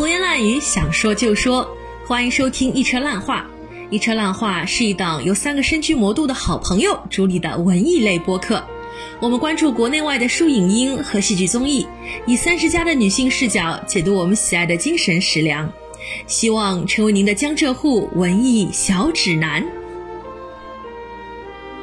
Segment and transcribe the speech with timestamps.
[0.00, 1.76] 胡言乱语，想说就说，
[2.06, 3.44] 欢迎收听一车烂话。
[3.90, 8.64] 一车烂话是一档由三个身居魔都的好朋友主理的文艺类播客。
[9.20, 11.86] 我们关注国内外的书影音和戏剧综艺，
[12.24, 15.70] 以三十加的女性视角解读我们喜爱的精神食粮，
[16.26, 19.62] 希望成为您的江浙沪文艺小指南。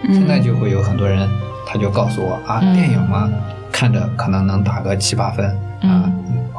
[0.08, 1.30] 现在就会有很多人，
[1.68, 3.30] 他就告诉我啊，电影嘛，
[3.72, 5.46] 看着可能能打个七八分
[5.84, 6.12] 啊，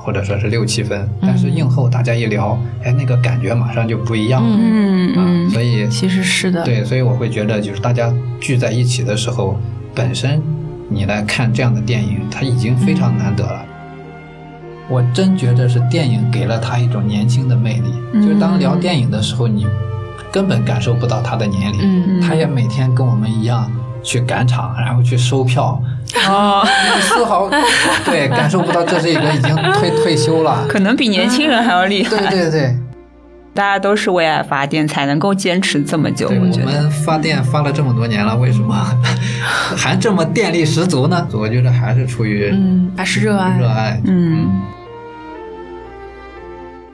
[0.08, 5.12] 或者说是六七分，但是映后大家一聊，哎，那个感觉马上就不一样了，嗯。
[5.14, 9.60] 嗯，所以其实是的，对，所以我会觉得，就是大家聚在一起的时候，
[9.94, 10.40] 本身
[10.88, 13.62] 你来看这样的电影，它已经非常难得了。
[14.88, 19.66] 我真觉得是电影给了他一种年轻的魅力，就是当聊电影的时候，你
[20.32, 23.70] 根本感受不到他的年龄，他也每天跟我们一样
[24.02, 25.78] 去赶场，然后去收票，
[26.28, 26.66] 哦，
[27.02, 27.48] 丝毫
[28.04, 32.10] 对感受不到这是一个已经退退休了， 可能比年轻人还要厉害。
[32.10, 32.76] 对对对，
[33.54, 36.28] 大家都是为爱发电，才能够坚持这么久。
[36.28, 38.74] 我我觉得，们发电发了这么多年了，为什么
[39.76, 41.26] 还这么电力十足呢？
[41.32, 43.58] 我觉得还是出于嗯，还是热爱。
[43.58, 44.48] 热爱，嗯，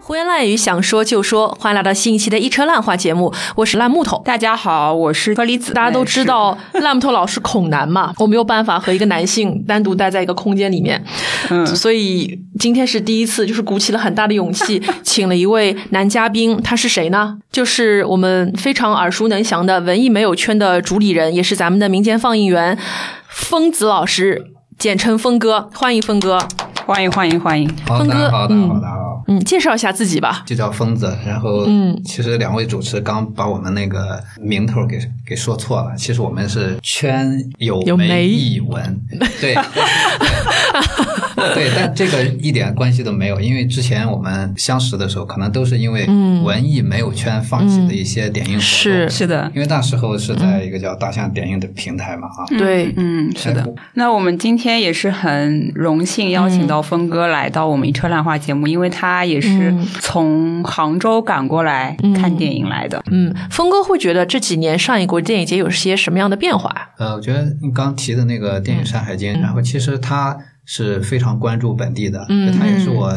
[0.07, 4.21] 胡言乱语，想说就说，欢迎来到新一期的一车烂话节目，我是烂木头。
[4.23, 5.73] 大家好，我是车厘子。
[5.73, 11.03] 大家都知道烂木头老师恐男嘛，我没有办法和一个男性单独待在一个空间里面，
[11.49, 17.39] 嗯所以今天是第一次，就是鼓起了很大的勇气， 请了一位男嘉宾，他是谁呢？
[17.51, 22.79] 就是我们非常耳熟能详的文艺没有圈的主理人，也是咱们的民间放映员
[23.27, 24.45] 疯子老师，
[24.79, 26.47] 简称疯哥，欢迎疯哥。
[26.87, 27.67] 欢迎欢迎欢迎。
[27.87, 28.81] 好，峰哥大家好，的好，嗯。
[28.81, 29.25] 大家好。
[29.27, 30.43] 嗯，介绍一下自己吧。
[30.45, 31.99] 就叫疯子，然后，嗯。
[32.05, 39.01] 其实两位主持刚把我们那个名头给给说错了，其实我们是圈有媒艺文，
[39.41, 39.55] 对，
[41.55, 46.35] 对，但这个一点关系都没有，因为之前我们相识的时候，可能都是因为嗯。
[46.45, 49.09] 文艺没有圈放弃的一些点映活动，是。
[49.09, 52.93] 是的，因为那时候是在一个叫大象点映的平台嘛，啊，对。
[52.99, 53.63] 嗯，是的。
[53.63, 53.67] 哎。
[53.95, 59.87] 那我们今天也是很荣幸邀请到峰哥来到我们一车烂话节目，因为他也是嗯。
[60.01, 63.03] 从杭州赶过来看电影来的。
[63.11, 66.91] 嗯，峰哥会觉得这几年上一国电影节有些什么样的变化？
[66.99, 73.13] 呃，我觉得你刚提的那个电影《山海经》，然后其实他是非常关注本地的，嗯他也是我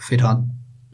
[0.00, 0.44] 非常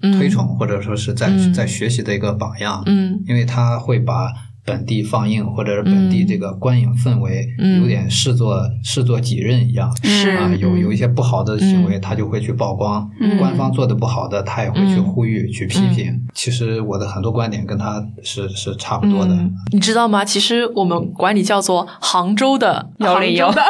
[0.00, 0.30] 推嗯。
[0.30, 1.52] 崇、或者说是在、嗯。
[1.52, 3.22] 在学习的一个榜样，嗯。
[3.26, 4.32] 因为他会把
[4.66, 9.90] 本地放映或者是本地这个观影氛围，嗯有点视作视作己任一样。
[10.02, 16.20] 是啊，有嗯有一些不好的行为，他就会去曝光；嗯官方做的不好的，他也会去嗯呼吁、去批评。
[16.34, 19.32] 其实我的很多观点跟他是是差不多的。
[19.34, 20.24] 嗯，你知道吗？
[20.24, 23.60] 其实我们管你叫做杭州的幺零幺杭州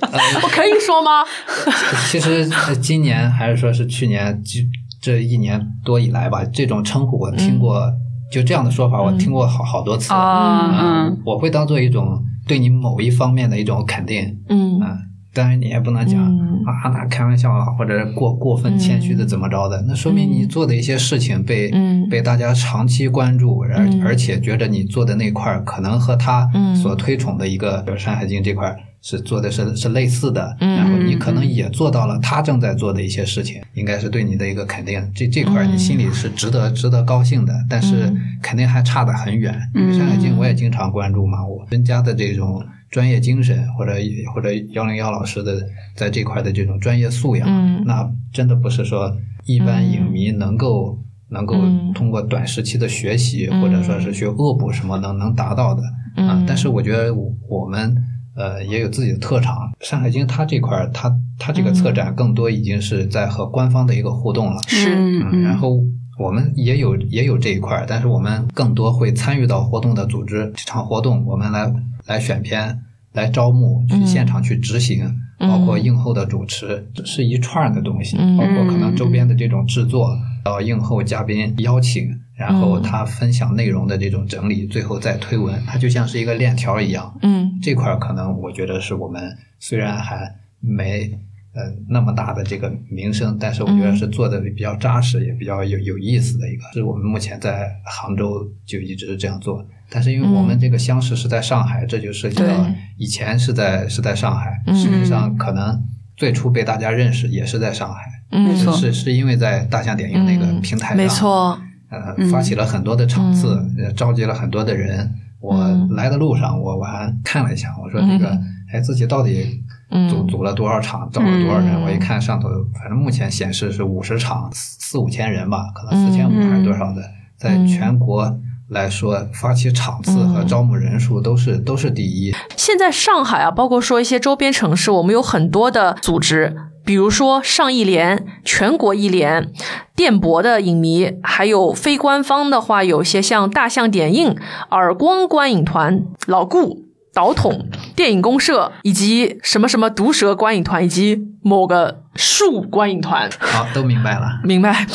[0.00, 0.06] 的
[0.44, 1.24] 我可以说吗？
[2.10, 4.60] 其实呃今年还是说是去年这
[5.00, 7.92] 这一年多以来吧，这种称呼我听过，嗯
[8.30, 10.12] 就这样的说法我听过好好多次。
[10.12, 14.38] 啊我会当做一种对你某一方面的一种肯定。
[14.48, 14.80] 嗯。
[14.80, 14.98] 嗯，
[15.32, 16.62] 当然你也不能讲、嗯。
[16.64, 22.08] 啊，那开玩笑了，或者过过分谦虚的怎么着的，那说明你做的一些事情被、嗯。
[22.08, 24.02] 被大家长期关注，而、嗯。
[24.04, 26.74] 而且觉得你做的那块儿可能和他嗯。
[26.76, 35.00] 所推崇的一个比如《山海经》这块儿是做的是是类似的，嗯然后你可能也做到了他正在做的一些事情，应该是对你的一个肯定。
[35.14, 39.54] 这这块儿你心里是值得值得高兴的，但是嗯肯定还差得很远。
[39.74, 43.92] 因为《山海经》我也经常关注嘛，我人家的这种专业精神，或者
[44.34, 45.60] 或者幺零幺老师的
[45.94, 47.84] 在这块的这种专业素养，嗯。
[47.84, 50.98] 那真的不是说一般影迷能够。
[51.28, 51.92] 能够嗯。
[51.92, 53.60] 通过短时期的学习，嗯。
[53.60, 55.82] 或者说是去恶补什么能能达到的
[56.14, 56.44] 啊、嗯。
[56.46, 57.96] 但是我觉得我我们
[58.36, 64.60] 呃也有自己的特长，《山海经》它这块儿，它它这个策展更多已经是在和官方的一个互动了。
[64.68, 65.80] 是嗯，然后
[66.18, 71.72] 我们也有也有这一块儿，但是我们更多会参与到活动的组织，这场活动我们来
[72.06, 72.82] 来选片、
[73.16, 74.06] 来招募、去嗯。
[74.06, 75.04] 现场去执行，
[75.40, 75.48] 嗯。
[75.48, 78.36] 包括映后的主持，是一串儿的东西，嗯。
[78.36, 82.82] 包括可能周边的这种制作，到映后嘉宾邀请，然后嗯。
[82.82, 87.18] 他分享内容的这种整理，最后再推文，它就像是一个链条一样。
[87.22, 87.58] 嗯。
[87.62, 90.30] 这块儿可能我觉得是我们虽然还
[90.60, 91.10] 没
[91.54, 96.62] 呃那么大的这个名声，但是我觉得是做的比较扎实，也比较有有意思的一个。
[96.74, 102.66] 是我们目前在杭州就一直这样做，但是因为我们这个相识是在上海，这就涉及到
[102.96, 104.74] 以前是在是在上海，嗯。
[104.74, 105.82] 实际上可能
[106.16, 108.00] 最初被大家认识也是在上海，
[108.30, 108.72] 嗯，没错。
[108.72, 111.60] 是是因为在大象点映那个平台上，没错，
[111.90, 112.28] 呃，嗯。
[112.30, 115.14] 发起了很多的场次，呃召集了很多的人。
[115.40, 115.88] 我嗯。
[115.94, 118.36] 来的路上，我我还看了一下，我说这个，
[118.72, 120.08] 哎，自己到底嗯。
[120.08, 121.74] 组组了多少场，招了多少人。
[121.74, 121.82] 嗯。
[121.82, 127.02] 我一看上头，反正目前显示是五十场，四四五千人吧，可能四千五还是多少的，
[127.36, 127.66] 在嗯。
[127.66, 128.36] 全国
[128.68, 132.34] 来说，发起场次和招募人数都是都是第一。
[132.56, 139.52] 现在上海啊，包括说一些周边城市，我们有很多的组织，比如说上亿联、全国亿联、
[139.94, 144.36] 电博的影迷，还有非官方的话，有些像大象点映、
[144.70, 146.85] 耳光观影团、老顾。
[147.16, 147.66] 导筒、
[147.96, 154.38] 电影公社以及什么什么毒蛇观影团，以及某个树观影团，好，都明白了。
[154.44, 154.86] 明白，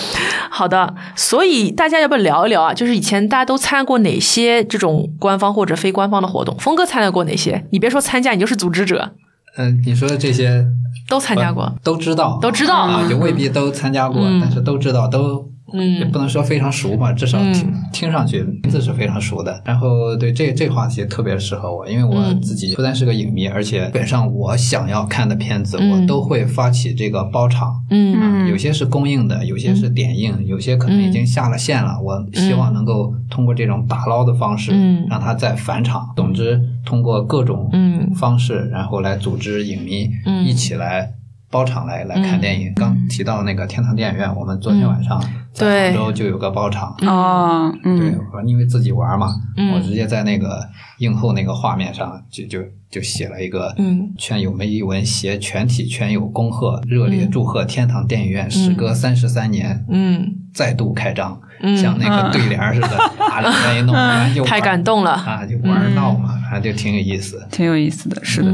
[0.51, 0.93] 好的。
[1.15, 2.75] 所以大家要不要聊一聊啊？
[2.75, 6.55] 就是以前大家都参加过哪些这种官方或者非官方的活动？
[6.59, 7.65] 峰哥参加过哪些？
[7.71, 9.13] 你别说参加，你就是组织者，
[9.57, 10.63] 嗯、你说的这些
[11.09, 11.73] 都参加过。
[11.83, 19.61] 都知道，都知道啊，也未必都参加过，嗯但是都知道，都也嗯不能说非常熟吧，至少听、听上去名字是非常熟的。
[19.65, 22.41] 然后对这这话题特别适合我，因为我嗯。
[22.41, 25.91] 自己不但是个影迷，而且基本上我想要看的片子，嗯。
[25.91, 27.73] 我都会发起这个包场。
[27.89, 28.17] 嗯。
[28.19, 28.49] 嗯。
[28.49, 31.99] 有些是公映的，有些是点映，有些可能已经下了线了。
[32.01, 35.05] 我希望能够通过这种打捞的方式，嗯。
[35.09, 36.11] 让它再返场。
[36.15, 38.11] 总之，通过各种嗯。
[38.15, 40.43] 方式，然后来组织影迷嗯。
[40.45, 41.13] 一起来
[41.49, 42.73] 包场来来看电影。
[42.75, 45.21] 刚提到那个天堂电影院，我们昨天晚上
[45.53, 46.95] 杭州就有个包场。
[47.07, 49.27] 哦，对嗯，，我因为自己玩嘛，
[49.57, 50.67] 嗯我直接在那个
[50.99, 52.59] 映后那个画面上就就
[52.89, 67.45] 就写了一个嗯劝友们一文携全体圈友恭贺，热烈祝贺天堂电影院时隔三十三年嗯再度开张，嗯像那个对联似的， 把里面一弄，太感动了啊，就玩闹嘛，反正就挺有意思。
[67.51, 68.51] 挺有意思的，是的。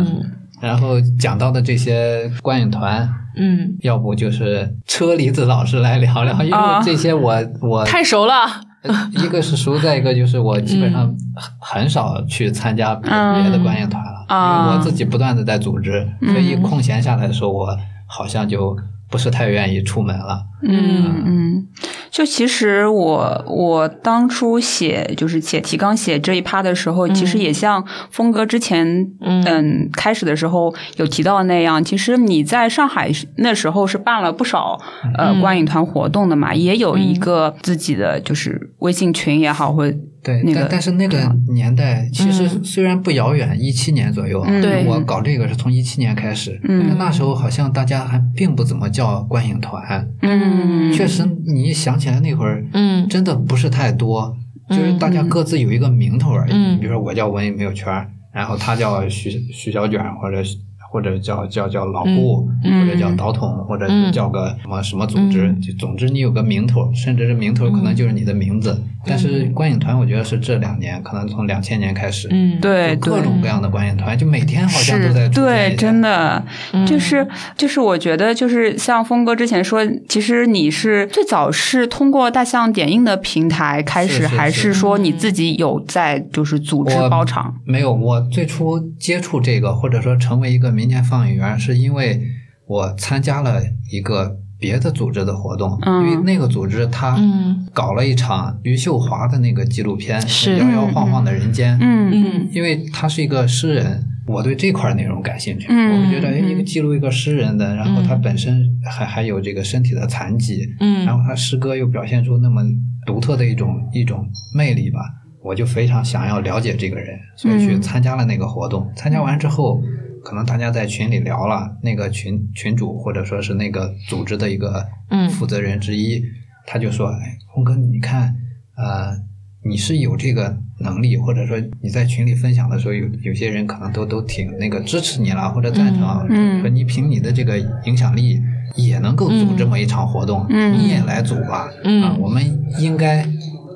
[0.62, 6.82] 嗯然后讲到的这些观影团，嗯，要不就是车厘子老师来聊聊，因为啊。
[6.82, 8.34] 这些我我太熟了。
[8.82, 13.12] 呃一个是熟，再一个就是我基本上很很少去参加别
[13.50, 14.66] 的观影团了，啊。
[14.66, 16.32] 因为我自己不断的在组织，嗯。
[16.32, 17.78] 所以空闲下来的时候，我
[18.08, 18.76] 好像就
[19.10, 20.44] 不是太愿意出门了。
[20.64, 21.68] 嗯嗯，
[22.18, 28.86] 就其实我我当初写就是写提纲写这一趴的时候，其实也像峰哥之前
[29.22, 29.44] 嗯。
[29.46, 34.80] 嗯开始的时候有提到那样，其实你在上海那时候是办了不少
[35.16, 35.42] 呃嗯。
[35.42, 39.96] 观影团活动的嘛，也有一个自己的就是微信群也好，或者
[40.28, 41.18] 对，那个但但是那个
[41.54, 44.46] 年代其实虽然不遥远，一七年左右
[44.86, 46.60] 我搞这个是从一七年开始，
[46.98, 50.92] 那时候好像大家还并不怎么叫观影团，嗯。
[50.92, 53.08] 确实你一想起来那会儿，嗯。
[53.08, 54.36] 真的不是太多，
[54.70, 56.52] 就是大家各自有一个名头而已。
[56.52, 56.78] 嗯。
[56.78, 57.88] 比如说我叫文艺没有圈，
[58.34, 60.44] 然后他叫徐徐小卷，或者
[60.90, 65.62] 或者叫叫叫老顾，嗯或者叫导筒，或者叫个什么什么组织，嗯。
[65.62, 68.82] 就总之你有个名头，甚至是名头可能就是你的名字。
[69.06, 73.22] 但是观影团，我觉得是这两年，可能从两千年开始，嗯，对各。
[73.22, 76.86] 种各样的观影团，就每天好像都在对，真的，嗯。
[76.86, 84.74] 就是就是，我觉得就是像峰哥之前说，其实你是最早是通过大象点映的平台开始，还是是。
[84.78, 87.54] 说你自己有在就是组织包场？
[87.66, 92.22] 没有，我最初接触这个，或者说成为一个民间放映员，是因为
[92.68, 104.04] 我参加了一个别的组织的活动，嗯因为那个组织它嗯搞了一场余秀华的那个纪录片是《摇摇晃晃的人间》，嗯嗯因为他是一个诗人。
[104.28, 112.62] 我对这块内容感兴趣，嗯我会觉得，哎，嗯一个记录一个诗人的，然后他嗯本身还还有这个身体的残疾，嗯然后他诗歌又表现出那么
[113.06, 115.00] 独特的一种一种魅力吧，
[115.42, 118.86] 我就非常想要了解这个人，所以去嗯参加了那个活动。
[118.98, 119.82] 参加完之后，
[120.28, 125.30] 可能大家在群里聊了，那个群群主或者说是那个组织的一个嗯。
[125.30, 126.22] 负责人之一，
[126.66, 128.36] 他就说：“哎，红哥，你看，
[128.76, 129.18] 呃，
[129.64, 136.62] 你是有这个能力，或者说你在群里分享的时候，有有些人可能都都挺那个支持你了，或者赞成啊，嗯嗯。
[136.62, 138.38] 说你凭你的这个影响力
[138.76, 140.78] 也能够组这么一场活动，嗯。
[140.78, 142.04] 你也来组吧，嗯。
[142.04, 142.44] 啊，我们
[142.82, 143.24] 应该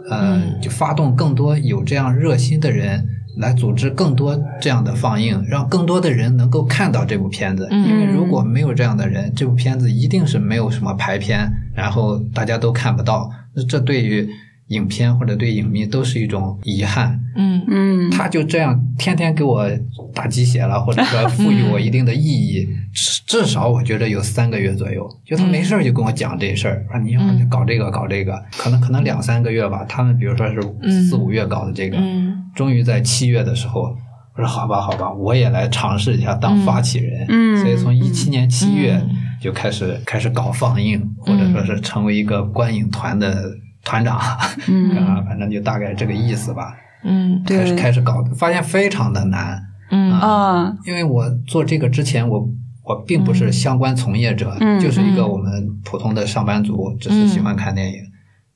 [0.10, 0.60] 呃嗯。
[0.62, 3.08] 就发动更多有这样热心的人。
[3.42, 7.68] 来组织更多这样的放映，让更多的人能够看到这部片子。
[7.72, 13.30] 嗯因为如果没有这样的人，这部片子一定是没有什么排片，然后大家都看不到。
[13.54, 14.30] 那这对于
[14.72, 17.20] 影片或者对影迷都是一种遗憾。
[17.36, 19.66] 嗯嗯他就这样天天给我
[20.14, 29.86] 打鸡血了，或者说赋予我一定的意义， 至至少我觉得有三个月左右，就他没事儿就跟我讲这事儿，说你要就搞这个搞这个，可能可能两三个月吧。
[29.88, 33.96] 他们比如说是嗯四五月搞的这个，嗯终于在七月的时候，
[34.36, 37.26] 我说好吧好吧，我也来尝试一下当发起人。
[37.30, 39.10] 嗯所以从一七年七月嗯
[39.42, 43.50] 就开始开始搞放映，或者说是成为一个观影团的
[43.84, 44.20] 团长，
[44.68, 44.92] 嗯。
[44.98, 46.76] 啊，反正就大概这个意思吧。
[47.04, 47.58] 嗯对。
[47.58, 49.62] 开始开始搞，发现非常的难。
[49.90, 50.12] 嗯。
[50.14, 52.50] 啊，因为我做这个之前，我
[52.84, 58.00] 我并不是相关从业者，嗯就是一个我们普通的上班族，只是喜欢看电影。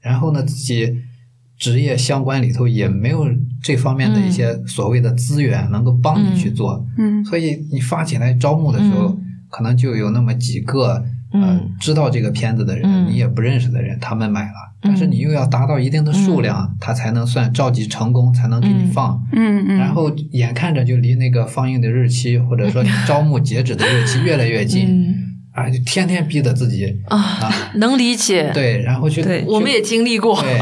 [0.02, 0.96] 然后呢，自己
[1.58, 3.26] 职业相关里头也没有
[3.64, 7.26] 这方面的一些所谓的资源能够帮你去做，嗯。
[7.26, 9.22] 所以你发起来招募的时候，嗯。
[9.50, 11.04] 可能就有那么几个。
[11.32, 13.08] 呃嗯，知道这个片子的人，嗯。
[13.12, 18.88] 你也不认识的人，他们买了，但是你又要达到一定的数量，他才能算召集成功，才能给你嗯。
[18.92, 19.22] 放。
[19.34, 28.52] 嗯嗯，然后眼看着就离那个放映的日期，或者说 招募截止的日期越来越近，嗯啊，就天天逼着自己啊，啊，能理解。
[28.54, 30.40] 对，然后去，对去我们也经历过。
[30.42, 30.60] 对，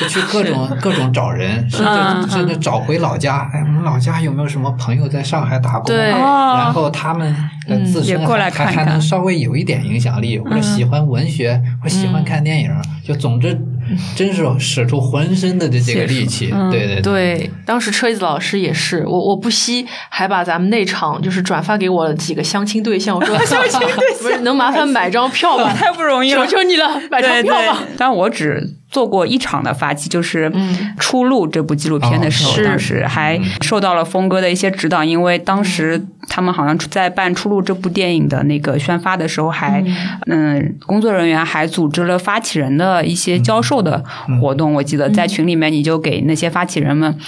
[0.00, 3.50] 就去各种 各种找人，甚嗯至甚至找回老家。
[3.52, 5.84] 哎，我们老家有没有什么朋友在上海打工？
[5.84, 7.28] 对哦然后他们
[7.68, 12.70] 呃嗯自身还看看还还能稍微有一点影响力，或者喜欢文学，或者喜欢看电影，
[13.04, 13.52] 就总之，
[14.16, 16.50] 真是使出浑身的这这个力气。
[16.52, 25.72] 嗯对对对，当时车厘子老师也是，我我不惜还把咱们那场就是转发给我几个相亲对象，我说 相亲对象不是能麻烦买张票吗？
[25.76, 27.78] 太不容易了求求你了，买张票吧。
[27.80, 28.60] 对，但我只
[28.94, 39.84] 做过一场的发起，就是嗯《出路》这部纪录片的时候，当时还受到了峰哥的一些指导，因为当时他们好像在办《出路》这部电影的那个宣发的时候还，
[40.28, 40.76] 嗯。
[40.86, 44.04] 工作人员还组织了发起人的一些教授的
[44.40, 44.72] 活动。
[44.74, 47.18] 我记得在群里面，你就给那些发起人们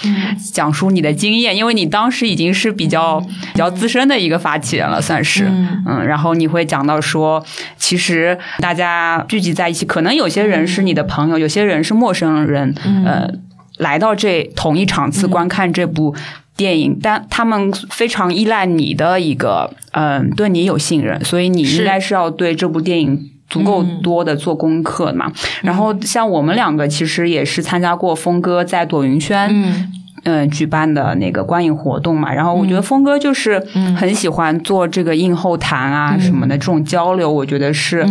[0.52, 5.46] 讲述你的经验，因为你当时已经是比较比较资深的一个发起人了，算是。
[5.46, 5.82] 嗯。
[5.87, 7.44] 嗯，然后你会讲到说，
[7.78, 13.31] 其实大家聚集在一起，可能有些人是你的朋友，有些人是陌生人，呃，
[13.79, 16.15] 来到这同一场次观看这部。
[16.57, 25.31] 电影，但他们非常依赖你的一个，嗯、对你有信任，所以你应该是要对这部电影足够多的做功课嘛。
[25.61, 29.93] 然后像我们两个其实也是参加过峰哥在朵云轩，嗯
[30.25, 33.61] 嗯，举办的那个观影活动嘛，然后我觉得峰哥就是
[33.96, 38.04] 很喜欢做这个映后谈啊什么的这种交流，我觉得是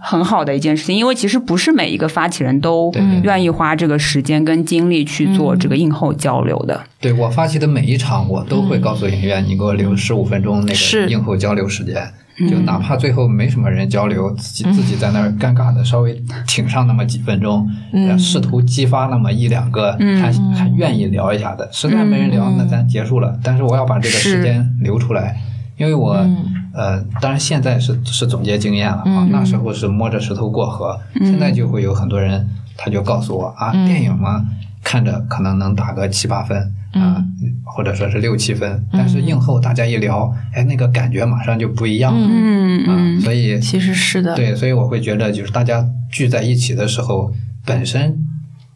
[0.00, 6.80] 很好的一件事情，因为其实不是每一个发起人都愿意花这个时间跟精力去做这个映后交流的。
[7.00, 11.96] 对我发起的每一场，我都会告诉影院，你给我留十五分钟那个映后交流时间。
[12.50, 21.66] 就哪怕最后没什么人交流，自己自己在那儿尴尬的稍微挺上那么几分钟，呃试图激发那么一两个还还愿意聊一下的。
[21.72, 23.38] 实在没人聊，那咱结束了。
[23.42, 25.40] 但是我要把这个时间留出来，
[25.78, 26.14] 因为我
[26.74, 34.44] 呃，当然现在是是总结经验了啊，那时候是摸着石头过河，现在就会有很多人他就告诉我啊，电影嘛，
[34.84, 36.70] 看着可能能打个七八分。
[37.00, 37.22] 啊，
[37.64, 42.28] 或者说是六七分，但是映后大家一聊，哎，那个感觉马上就不一样了。
[42.30, 42.84] 嗯。
[42.88, 47.32] 嗯，所以其实是的，对，所以我会觉得，就是大家聚在一起的时候，
[47.64, 48.16] 本身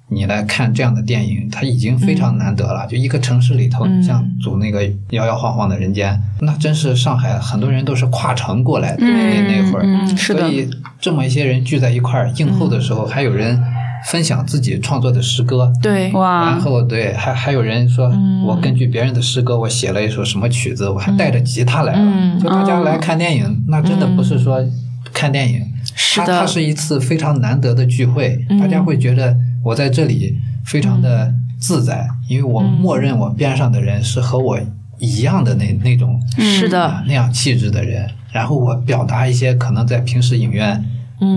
[0.08, 2.86] 你来看这样的电影，它已经非常难得了。
[2.86, 9.06] 就一个城市里头，你像组那个摇摇晃晃的人间，那真是上海很多人都是跨城过来的。
[9.06, 10.40] 那那会儿，嗯是的。
[10.40, 13.62] 所以这么一些人聚在一块儿，映后的时候，还有人
[14.06, 15.72] 分享自己创作的诗歌。
[15.82, 16.50] 对，哇。
[16.50, 18.12] 然，后对，还还有人说，
[18.44, 21.98] 我根据别人的诗歌，我写了一首什么曲子，我还带着吉他来了。
[22.00, 22.38] 嗯。
[22.40, 24.64] 就大家来看电影，那真的不是说
[25.12, 26.40] 看电影，它是的。
[26.40, 34.58] 它是一次非常难得的聚会，大家会觉得我在这里非常的自在，因为我默认我边上的人是和我
[34.98, 36.82] 一样的那那种是的。
[36.82, 40.82] 啊，那样气质的人，然后我表达一些可能在平时影院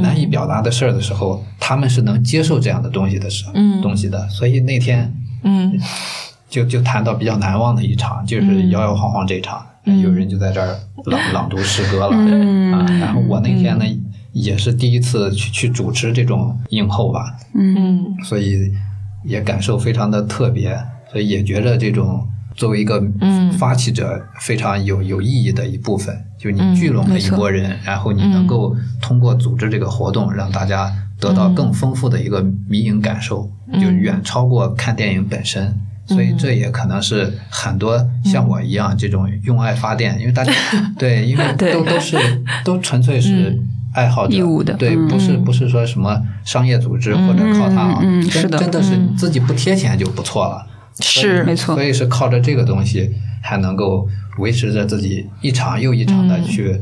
[0.01, 3.81] 难以表达的事儿的时候，他们是能接受这样的东西的时候，嗯。
[3.81, 4.27] 东西的。
[4.29, 5.13] 所以那天
[5.43, 5.79] 嗯。
[6.49, 9.65] 就就谈到比较难忘的一场，就是摇摇晃晃这场，
[10.03, 12.85] 有人就在这儿朗 朗读诗歌了、啊。
[12.99, 13.85] 然后我那天呢，
[14.33, 18.15] 也是第一次去去主持这种映后吧，嗯。
[18.23, 18.71] 所以
[19.25, 20.79] 也感受非常的特别，
[21.11, 22.23] 所以也觉得这种
[22.55, 23.51] 作为一个嗯。
[23.53, 35.73] 发起者非常有有意义的一部分，就你聚拢了一拨人，然后你能够通过组织这个活动，让大家得到更丰富的一个迷影感受，就远超过看电影本身。
[36.05, 40.51] 所以这也可能是很多像我一样这种用爱发电，因为大家
[40.99, 42.17] 对，因为都都是
[42.65, 43.57] 都纯粹是
[43.93, 44.73] 爱好者，义务的。
[44.73, 45.07] 对，嗯。
[45.07, 48.57] 不是不是说什么商业组织或者靠它啊，嗯嗯真是的。
[48.57, 50.67] 真的是你自己不贴钱就不错了。
[50.99, 53.09] 是没错所以是靠着这个东西，
[53.41, 54.07] 还能够
[54.39, 56.79] 维持着自己一场又一场的去，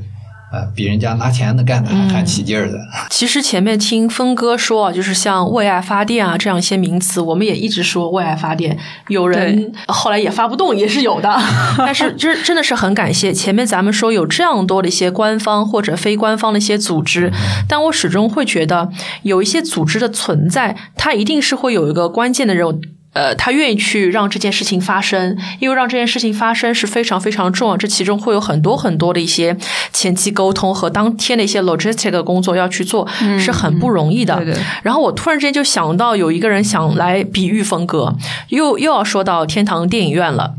[0.51, 2.77] 呃，比人家拿钱的干的还还起劲儿的。
[3.09, 8.77] 其实前面听峰哥说啊，就是像为爱发电啊这样一些名词，我们也一直说为爱发电，
[9.07, 11.37] 有人后来也发不动，也是有的。
[11.77, 17.31] 但是就是真的是很感谢前面咱们说有这样多的一些官方或者非官方的一些组织，
[17.67, 18.89] 但我始终会觉得
[19.23, 22.81] 有一些组织的存在，它一定是会有一个关键的人物。
[23.13, 27.75] 呃，他愿意去让这件事情发生，因为让这件事情发生是非常非常重要。
[27.75, 29.57] 这其中会有很多很多的一些
[29.91, 33.05] 前期沟通和当天的一些 logistic 的工作要去做，
[33.37, 34.37] 是很不容易的。
[34.37, 38.15] 对对然后我突然之间就想到，有一个人想来比喻峰哥，
[38.47, 40.53] 又又要说到天堂电影院了。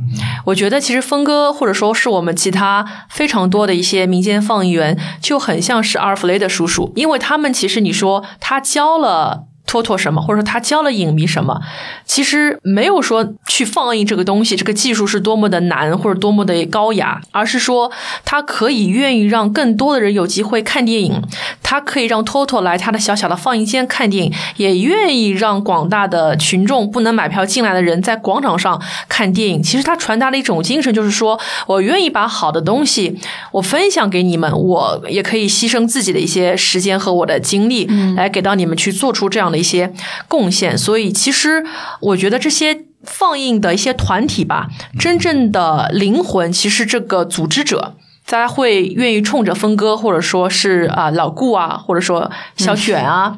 [0.44, 9.44] 我觉得其实峰哥或者说是我们其他非常多的一些民间放映员，就很像是阿尔弗雷德叔叔，因为他们其实你说他教了。
[9.73, 11.62] 托托什么，或者说他教了影迷什么，
[12.05, 17.91] 其实没有说去放映这个东西，这个技术是多么的难或者多么的高雅，而是说
[18.23, 21.23] 他可以愿意让更多的人有机会看电影，
[21.62, 29.62] 他可以让托托来他的小小的放映间看电影，也愿意让广大的群众不能买票进来的人在广场上看电影。
[29.62, 33.19] 其实他传达了一种精神就是说我愿意把好的东西
[33.52, 39.95] 我分享给你们，我也可以牺牲自己的一些时间和我的精力来给到你们去做出这样的一些
[40.28, 40.76] 贡献。
[40.76, 41.64] 所以其实
[42.00, 42.85] 我觉得这些。
[43.04, 47.97] 放映的一些团体吧，真正的灵魂其实这个组织者，
[48.33, 53.37] 大家会愿意冲着峰哥，或者说是啊、老顾啊，或者说小卷啊，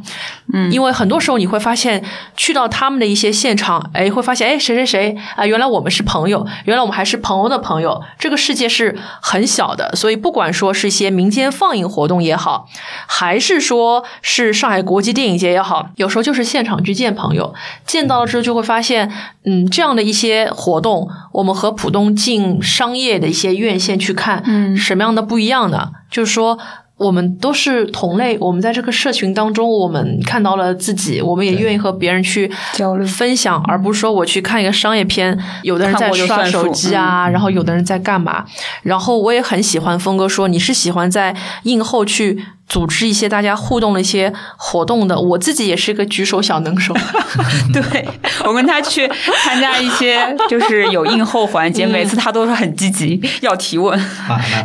[0.52, 2.04] 嗯，因为很多时候你会发现，
[2.36, 8.00] 去到他们的一些现场，哎，会发现，哎，谁谁谁啊、原来我们是朋友，原来我们还是朋友的朋友。
[8.20, 12.68] 这个世界是很小的，所以不管说是一些民间放映活动也好，
[13.08, 17.52] 还是说是上海国际电影节也好，有时候就是现场去见朋友，
[17.84, 19.10] 见到了之后就会发现，
[19.44, 25.90] 嗯，这样的一些活动，我们和浦东进商业的一些院线去看，嗯什么样的不一样呢？
[26.10, 26.58] 就是说。
[26.96, 38.44] 我们都是同类，我们在这个社群当中，我们看到了自己，我们也愿意和别人去交流分享，而不是说我去看一个商业片，有的人在刷手机啊，然后有的人在干嘛。
[38.84, 42.40] 然后我也很喜欢峰哥说，你是喜欢在映后去
[42.74, 45.16] 组织一些大家互动的一些活动的。
[45.16, 46.92] 我自己也是一个举手小能手，
[47.72, 48.08] 对
[48.44, 49.08] 我跟他去
[49.44, 53.96] 参加一些就是有应后环节，每次他都是很积极，要提问，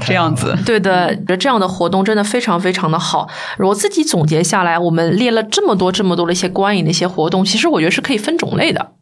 [0.03, 0.57] 这样子。
[0.65, 3.29] 对的，这样的活动真的非常非常的好。
[3.59, 8.93] 我自己总结下来，我们列了这么多这么多的一些观影的一些活动，其实我觉得是可以分种类的。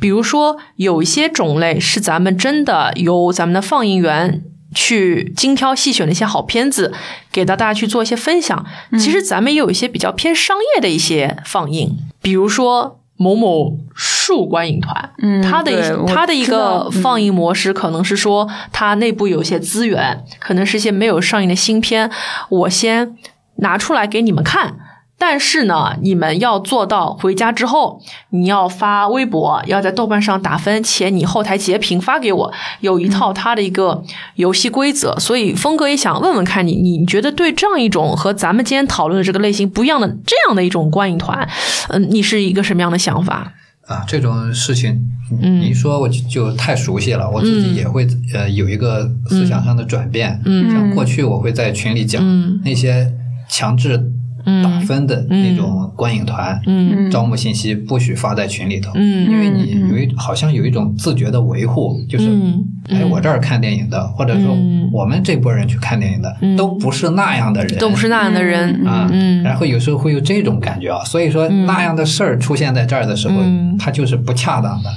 [0.00, 4.42] 比如说，有一些种类是咱们真的由咱们的放映员
[4.74, 6.92] 去精挑细选的一些好片子，
[7.32, 8.64] 给到大家去做一些分享。
[8.98, 22.10] 其实咱们也有一些比较偏商业的一些放映，比如说某某树观影团，嗯它的它的一个放映模式可能是说，它内部有一些资源，可能是一些没有上映的新片，
[22.48, 23.16] 我先
[23.56, 24.76] 拿出来给你们看。
[25.20, 28.00] 但是呢，你们要做到回家之后，
[28.30, 34.04] 你要发微博，要在豆瓣上打分，且你后台截屏发给我，有一套它的一个
[34.36, 35.18] 游戏规则。
[35.18, 41.48] 所以，峰哥也想问问看你，你觉得对这样一种和咱们今天讨论的这个类型不一样的这样的一种观影团，
[41.88, 43.52] 嗯，你是一个什么样的想法？
[43.88, 45.00] 啊，这种事情，
[45.42, 50.40] 嗯您说我就就太熟悉了，我自己也会呃有一个思想上的转变。
[50.44, 53.10] 嗯像过去我会在群里讲嗯那些
[53.48, 57.10] 强制嗯打分的那种观影团，嗯。
[57.10, 59.30] 招募信息不许发在群里头，嗯。
[59.30, 62.64] 因为你有一好像有一种自觉的维护，就是嗯。
[62.88, 64.88] 哎我这儿看电影的，或者说嗯。
[64.92, 69.42] 我们这波人去看电影的嗯都不是那样的人，都不是那样的人，啊，嗯。
[69.42, 73.76] 然后有时候会有这种感觉啊，所以说那样的事儿出现在这儿的时候，嗯。
[73.78, 74.90] 它就是不恰当的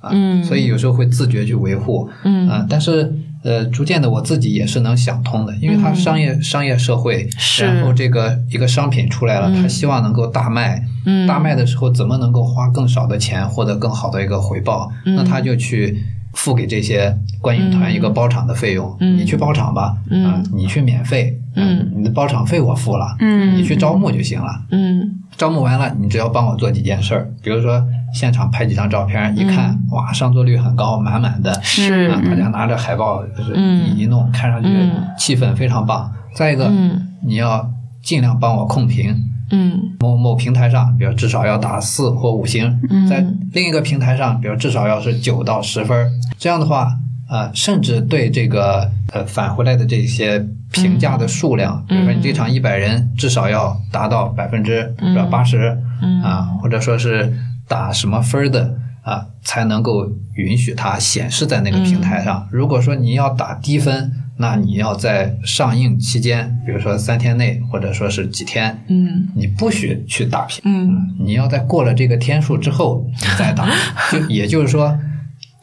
[0.00, 0.42] 啊，嗯。
[0.44, 2.48] 所以有时候会自觉去维护，嗯。
[2.48, 3.12] 啊，但是
[3.46, 7.28] 呃，逐渐的我自己也是能想通的，因为它商业、商业社会，
[7.62, 11.26] 然后这个一个商品出来了，他希望能够大卖，嗯。
[11.26, 14.90] 大卖的时候怎么能够花更少的钱获得更好的一个回报？
[15.04, 15.14] 嗯。
[15.14, 16.02] 那他就去。
[16.36, 19.16] 付给这些观影团一个包场的费用，嗯。
[19.16, 20.26] 你去包场吧，嗯。
[20.26, 23.56] 啊，你去免费，嗯，你的包场费我付了，嗯。
[23.56, 24.50] 你去招募就行了。
[24.70, 27.82] 嗯招募完了，你只要帮我做几件事儿，比如说
[28.14, 32.10] 现场拍几张照片，一看，哇，上座率很高，满满的，嗯是。
[32.10, 33.84] 啊，大家拿着海报就是嗯。
[33.86, 35.04] 一一弄，看上去嗯。
[35.18, 36.10] 气氛非常棒。
[36.34, 37.08] 再一个，嗯。
[37.22, 37.70] 你要
[38.02, 39.14] 尽量帮我控评，
[39.50, 39.78] 嗯。
[40.00, 43.06] 某某平台上，比如至少要打四或五星，嗯。
[43.06, 46.10] 在另一个平台上，比如至少要是九到十分儿。
[46.38, 46.88] 这样的话，
[47.28, 57.32] 呃，甚至对这个呃返回来的这些评价的数量，比如说你这场一百人，至少要达到百分之嗯八十嗯啊，或者说是
[57.66, 62.48] 打什么分的啊，才能够允许它显示在那个平台嗯上。
[62.50, 73.66] 如果说你要打低分，那你要在上映期间，比如说三天内，或者说是几天，嗯你不许去打评，嗯你要在过了这个天数之后你再打。
[74.12, 74.96] 就也就是说，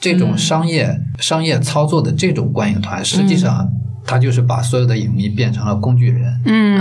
[0.03, 3.71] 这种商业、商业操作的这种观影团，实际上
[4.05, 6.41] 他就是把所有的影迷变成了工具人。
[6.43, 6.77] 嗯，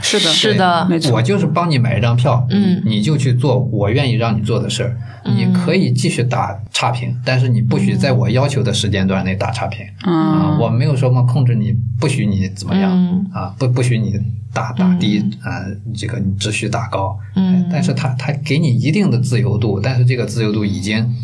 [0.00, 4.96] 是的，是的没错我就是帮你买一张票，嗯你就去做我愿意让你做的事儿。
[5.24, 9.84] 你可以继续打差评，但是你不许在我要求的时间段内打差评。
[10.00, 14.18] 啊，嗯我没有说嘛，控制你，不许你怎么样、嗯啊，不不许你
[14.54, 15.60] 打打低啊、
[15.94, 17.18] 这个你只许打高。
[17.36, 21.14] 嗯但是他他给你一定的自由度，但是这个自由度已经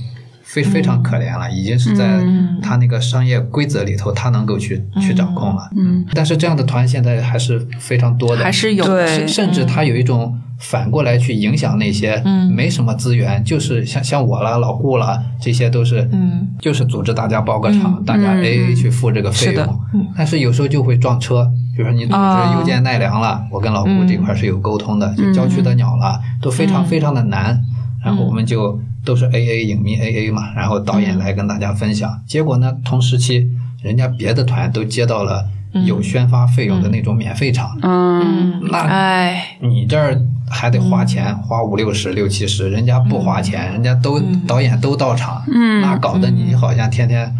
[0.48, 2.58] 非非常可怜了，已经是在嗯。
[2.62, 5.70] 他那个商业规则里头，他能够去去掌控了。
[5.76, 9.06] 嗯，但是这样的团现在还是非常多的，还是有对。
[9.06, 12.50] 甚甚至他有一种反过来去影响那些嗯。
[12.50, 16.48] 没什么资源，就是像像我啦、老顾啦，这些都是，嗯。
[16.58, 22.52] 就是组织大家包个场，嗯大家嗯 A A 去付这个费是的用，但是有时候就会撞车，比如说你组啊。
[22.52, 27.62] 织邮件奈良了，我跟老顾这块是有沟通的，就郊区的鸟了，都非常非常的难，
[28.04, 33.48] 然后我们就都是 A A 影迷 A A 嘛，然后导演来跟大家分享，结果呢，同时期
[33.82, 35.46] 人家别的团都接到了
[35.86, 38.20] 有宣发费用的那种免费场，嗯。
[38.20, 47.32] 嗯，那哎，你这儿还得花钱，花五六十、六七十，人家不花钱，人家都、导演都到场，嗯那搞得你好像天天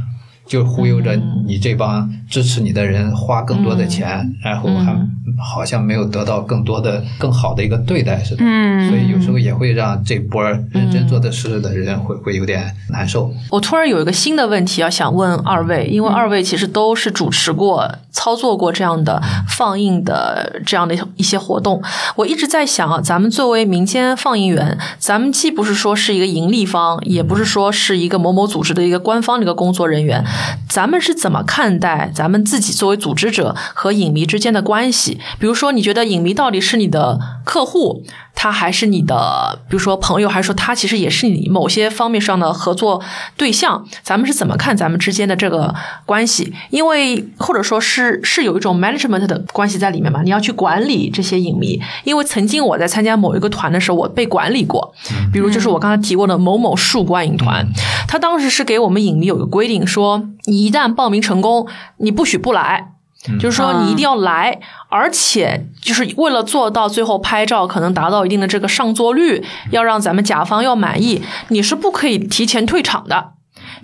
[0.47, 1.17] 就忽悠着
[1.47, 4.95] 你这帮支持你的人花更多的钱，然后还
[5.39, 8.45] 好像没有得到更多的、更好的一个对待似的。
[8.45, 13.33] 嗯所以有时候也会让这波认真做的事的人会会有点难受。
[13.51, 21.83] 我突然有一个新的问题要想问二位，因为二位其实都是主持过、操作过这样的放映的这样的一些活动。
[22.17, 30.25] 我一直在想啊，咱们作为民间放映员，咱们既不是说是一个盈利方，也不是说是一个某某组织的一个官方的一个工作人员，
[30.69, 35.21] 咱们是怎么看待咱们自己作为组织者和影迷之间的关系？
[35.39, 38.03] 比如说，你觉得影迷到底是你的客户？
[38.41, 43.03] 他还是你的，比如说朋友，还是说他其实也是你某些方面上的合作
[43.37, 43.85] 对象？
[44.05, 45.75] 咱们是怎么看咱们之间的这个
[46.07, 46.53] 关系？
[46.71, 50.23] 因为或者说是是有一种 management 的关系在里面嘛？
[50.23, 51.81] 你要去管理这些影迷。
[52.05, 54.95] 因为曾经我在参加某一个团的时候，我被管理过，
[55.33, 57.67] 比如就是我刚才提过的某某树观影团，
[58.07, 62.93] 他当时是给我们影迷有个规定，说你一旦报名成功，你不许不来。
[63.41, 73.33] 就是说你一定要来，而且就是为了做到最后拍照可能达到一定的这个上座率，要让咱们甲方要满意，你是不可以提前退场的。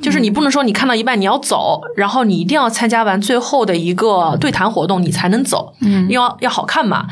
[0.01, 7.07] 就是你不能说你看到一半你要走，然后你一定要参加完最后的一个对谈活动，你才能走，嗯，要要好看嘛。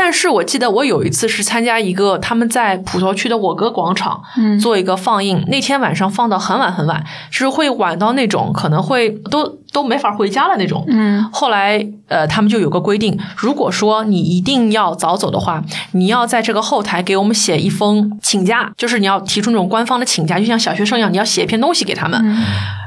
[0.00, 11.28] 但是我记得我有一次是参加一个他们在普陀区的我哥广场，嗯，做一个放映，那天晚上放到很晚很晚，就是会晚到那种可能会都都没法回家了那种，嗯。
[11.32, 22.24] 后来呃，他们就有个规定，如果说你一定要早走的话，你要在这个后台给我们写一封请假，就是你要提出那种官方的请假，就像小学生一样，你要写一篇东西给他们。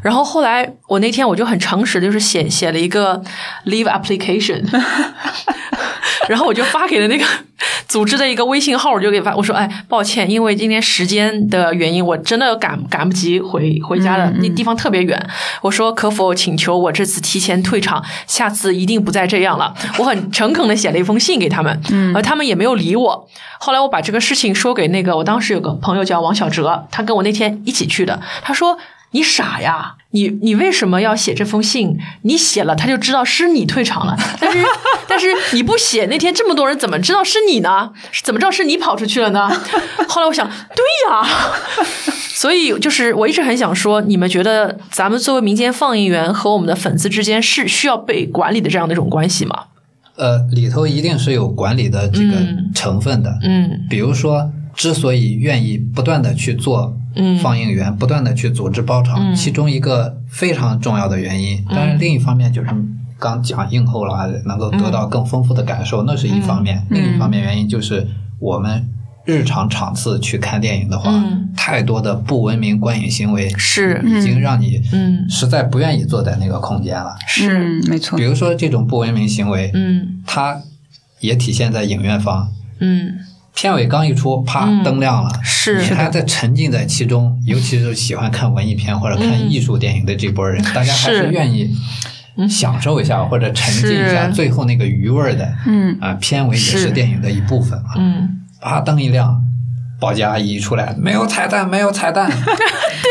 [0.02, 3.21] 然后后来我那天我就很诚实，就是写写了一个
[3.65, 4.63] leave application，
[6.30, 7.26] 然后我就发给了那个
[7.88, 15.30] 组织的一个微信号，我就给发，我说，哎，抱歉，因为今天时间的原因，我真的赶赶不及回回家了，那地方特别远。
[15.62, 19.74] 我说，可否请求我这次提前退场，下次一定不再这样了。
[19.98, 21.82] 我很诚恳的写了一封信给他们，
[22.16, 23.28] 而他们也没有理我。
[23.60, 28.78] 后来我把这个事情说给那个，我当时有个朋友叫王小哲，他跟我那天一起去的，他说。
[29.12, 29.95] 你傻呀！
[30.13, 31.97] 你你为什么要写这封信？
[32.24, 34.17] 你写了，他就知道是你退场了。
[34.39, 34.63] 但是
[35.08, 37.91] 但是你不写，那天这么多人怎么知道是你呢？
[38.24, 39.50] 怎么知道是你跑出去了呢？
[40.08, 41.28] 后来我想，对呀，
[42.34, 49.65] 所以就是我一直很想说，你们觉得咱们作为民间放映员和我们的粉丝之间是需要被管理的这样的一种关系吗？
[50.17, 53.32] 呃，里头一定是有管理的这个嗯成分的。
[53.43, 57.38] 嗯比如说，之所以愿意不断的去做嗯。
[57.38, 59.36] 放映员，不断的去组织包场，嗯。
[59.36, 62.70] 其中一个非常重要的原因，当然另一方面就是
[63.20, 66.98] 刚讲映后了，能够得到更丰富的感受，那是一方面；嗯。
[66.98, 68.08] 另一方面原因就是
[68.39, 68.89] 我们
[69.24, 71.50] 日常场次去看电影的话，嗯。
[71.56, 75.30] 太多的不文明观影行为是已经让你嗯。
[75.30, 77.13] 实在不愿意坐在那个空间了。
[77.28, 77.56] 是。
[77.56, 78.17] 嗯，没错。
[78.17, 78.24] 比。
[78.24, 80.24] 如说这种不文明行为，嗯。
[80.26, 80.60] 它
[81.20, 82.50] 也体现在影院方。
[82.80, 83.20] 嗯
[83.54, 85.82] 片尾刚一出，啪，嗯灯亮了，是。
[85.82, 91.70] 你还在沉浸在其中，尤其是喜欢看文艺片或者看艺术电影的这波人，大家还是是愿意
[92.50, 95.98] 享受一下或者沉浸一下最后那个余味儿的，嗯。
[96.00, 97.94] 啊，片尾也是是电影的一部分啊。
[97.98, 98.42] 嗯。
[98.62, 99.42] 啪，灯一亮，
[100.00, 102.32] 保洁阿姨一出来，没有彩蛋，没有彩蛋，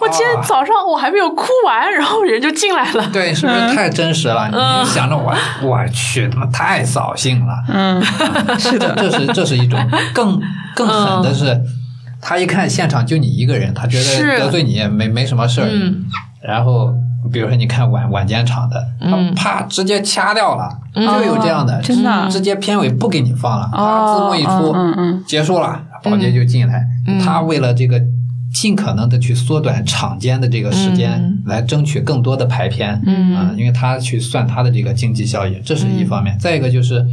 [0.00, 3.06] 我今天早上我还没有哭完，然后人就进来了。
[3.12, 4.48] 对，是不是太真实了？
[4.50, 4.80] 嗯。
[4.80, 7.52] 你想着我，我去，他妈太扫兴了。
[7.68, 8.02] 嗯，
[8.58, 9.78] 是的，这是这是一种
[10.14, 10.40] 更
[10.74, 11.60] 更狠的是，
[12.20, 16.04] 他一看现场就你一个人，他觉得得罪你也没没什么事儿，嗯。
[16.42, 16.90] 然后
[17.30, 19.34] 比如说你看晚晚间场的，他嗯。
[19.34, 21.06] 啪直接掐掉了，嗯。
[21.06, 27.18] 就有这样的，真的直接片尾不给你放了，啊哦字幕一出，结束了，保洁就进来，嗯。
[27.18, 28.00] 他为了这个。
[28.52, 31.42] 尽可能的去缩短场间的这个时间，嗯。
[31.46, 33.34] 来争取更多的排片，嗯。
[33.34, 36.36] 啊，因为他去算他的这个经济效益，这是一方面。
[36.38, 37.06] 再一个就是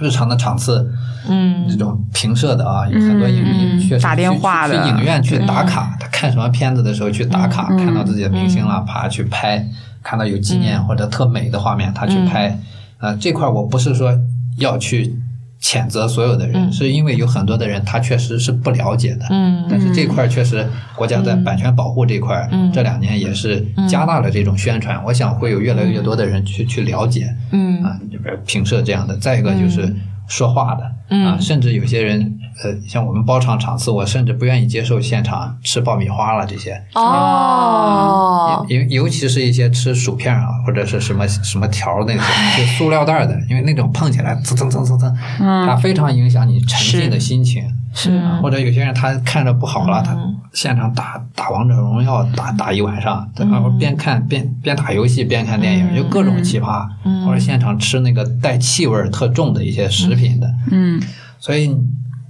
[0.00, 0.90] 日常的场次，
[1.28, 1.68] 嗯。
[1.68, 9.66] 这种平射的啊，有很多影迷嗯确实打电去去话去影院去打卡，他看什么片子的时候去打卡，嗯看到自己的明星了，啪去拍，
[10.02, 12.58] 看到有纪念或者特美的画面，他去拍。
[12.98, 14.16] 啊，这块我不是说
[14.58, 15.16] 要去
[15.62, 19.26] 谴责所有的人，嗯是因为有很多的人他确实是不了解的。
[19.30, 25.02] 嗯但是这块确实，国家在版权保护这块，嗯这两年也是加大了这种宣传。
[25.04, 29.16] 我想会有越来越多的人去去了解嗯啊，这边评社这样的。
[29.16, 29.94] 再一个就是
[30.28, 30.92] 说话的。
[31.10, 31.26] 嗯。
[31.26, 36.82] 啊，甚至有些人呃，像我们包场场次，我甚至不愿意接受现场吃爆米花了这些。
[36.94, 42.22] 哦，尤尤其是一些吃薯片啊，或者是什么什么条那种，
[42.56, 47.64] 就塑料袋的，因为那种碰起来蹭蹭蹭蹭蹭，它非常影响你沉浸的心情。
[47.92, 48.38] 是啊。
[48.42, 55.96] 或者有些人他看着不好了，他嗯现场打打王者荣耀打打一晚上，然后边看边边打游戏边看电影，嗯。
[55.96, 56.86] 就各种奇葩。
[57.04, 57.24] 嗯。
[57.24, 61.00] 或者现场吃那个带气味特重的一些食品的，嗯。
[61.38, 61.76] 所以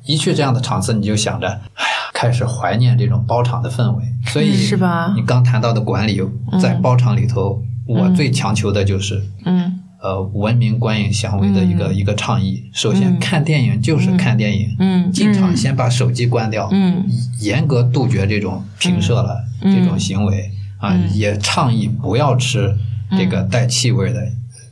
[0.04, 4.04] 一去这样的场次，你就想着，哎呀，开始怀念这种包场的氛围。
[4.26, 5.12] 所以嗯是吧？
[5.16, 6.20] 你刚谈到的管理，
[6.60, 9.22] 在包场里头，我最强求的就是。
[9.44, 12.64] 嗯呃，文明观影行为的一个、一个倡议。
[12.72, 13.18] 首先，嗯。
[13.20, 15.12] 看电影就是看电影，嗯。
[15.12, 17.04] 进场先把手机关掉，嗯。
[17.38, 19.72] 严格杜绝这种平射了、嗯。
[19.72, 22.76] 这种行为啊，也倡议不要吃
[23.16, 24.20] 这个带气味的，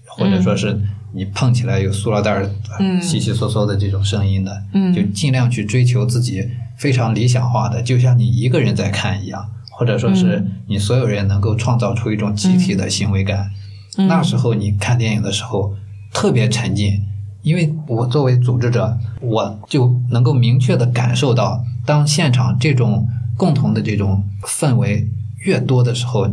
[0.09, 0.81] 或者说是
[1.15, 3.01] 你碰起来有塑料袋儿、嗯。
[3.01, 4.93] 稀稀嗦嗦的这种声音的，嗯。
[4.93, 6.45] 就尽量去追求自己
[6.77, 13.45] 非常理想化的，就像你一个人在看一样，或者说是你所有人能够创造出一种集体的行为感。
[13.45, 13.51] 嗯
[13.97, 15.75] 那时候你看电影的时候
[16.13, 17.03] 特别沉浸，
[17.43, 26.29] 因为我作为组织者，我就能够明确的感受到，当现场这种共同的这种氛围越多的时候，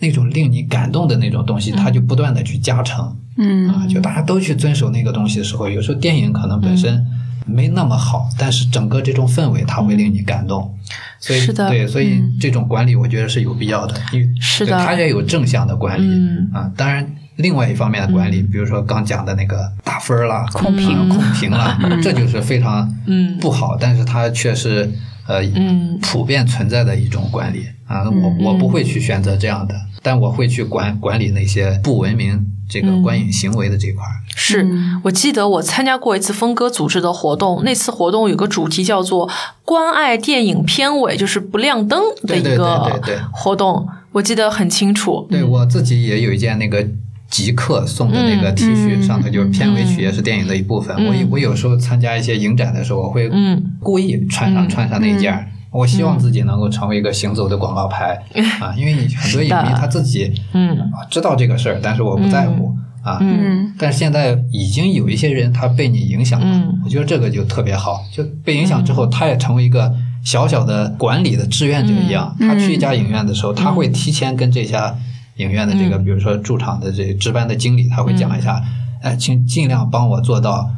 [0.00, 3.16] 那种令你感动的那种东西，它就不断的去加成。
[3.36, 3.68] 嗯。
[3.70, 7.06] 啊，就大家都去遵守那个东西的时候，有时候电影可能本身
[7.46, 10.76] 没那么好，但是整个这种氛围它会令你感动。
[11.18, 16.70] 所以是的对，所以这种管理我觉得是有必要的，因为是的它也有正向的管理、嗯啊。
[16.76, 23.38] 当然，另外一方面的管理，比如说刚讲的那个打分儿啦、控评啊控评啦， 这就是非常嗯。
[23.38, 24.90] 不好，但是它却是
[25.26, 25.98] 呃嗯。
[26.02, 28.04] 普遍存在的一种管理啊。
[28.04, 34.12] 我我不会去选择这样的，但我会去管管理那些不文明这个观影行为的这块儿。
[34.34, 34.66] 是
[35.04, 39.30] 我记得我参加过一次峰哥组织的活动，那次活动有个主题叫做
[39.64, 43.18] “关爱电影片尾”，就是不亮灯的一对对对个对对。
[43.32, 45.26] 活动，我记得很清楚。
[45.30, 46.86] 对我自己也有一件那个
[47.32, 49.02] 极客送的那个 T 恤，嗯。
[49.02, 50.94] 上头就是片尾曲也是电影的一部分。
[51.06, 53.60] 我我有时候参加一些影展的时候，我会嗯。
[53.80, 54.68] 故意穿上、嗯。
[54.68, 55.48] 穿上那件儿。
[55.72, 58.22] 我希望自己能够成为一个行走的广告牌、
[58.60, 60.78] 啊，因为你很多影迷他自己嗯。
[60.78, 62.70] 啊知道这个事儿，但是我不在乎、
[63.02, 63.16] 啊。
[63.22, 63.72] 嗯。
[63.78, 66.78] 但是现在已经有一些人他被你影响了，嗯。
[66.84, 68.04] 我觉得这个就特别好。
[68.12, 69.90] 就被影响之后，他也成为一个
[70.22, 72.36] 小小的管理的志愿者一样。
[72.38, 72.46] 嗯。
[72.46, 74.94] 他去一家影院的时候，他会提前跟这家
[75.36, 78.62] 影院的这个，比如说驻场的这值班的经理，他会讲一下，
[79.00, 80.70] 哎，请尽量帮我做到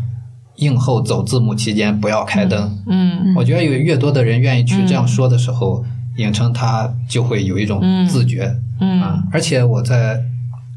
[0.57, 2.79] 映后走字幕期间不要开灯。
[2.87, 5.85] 嗯我觉得有越多的人愿意去这样说的时候，
[6.17, 8.55] 影城它就会有一种自觉。
[8.81, 9.03] 嗯。
[9.03, 10.23] 啊，而且我在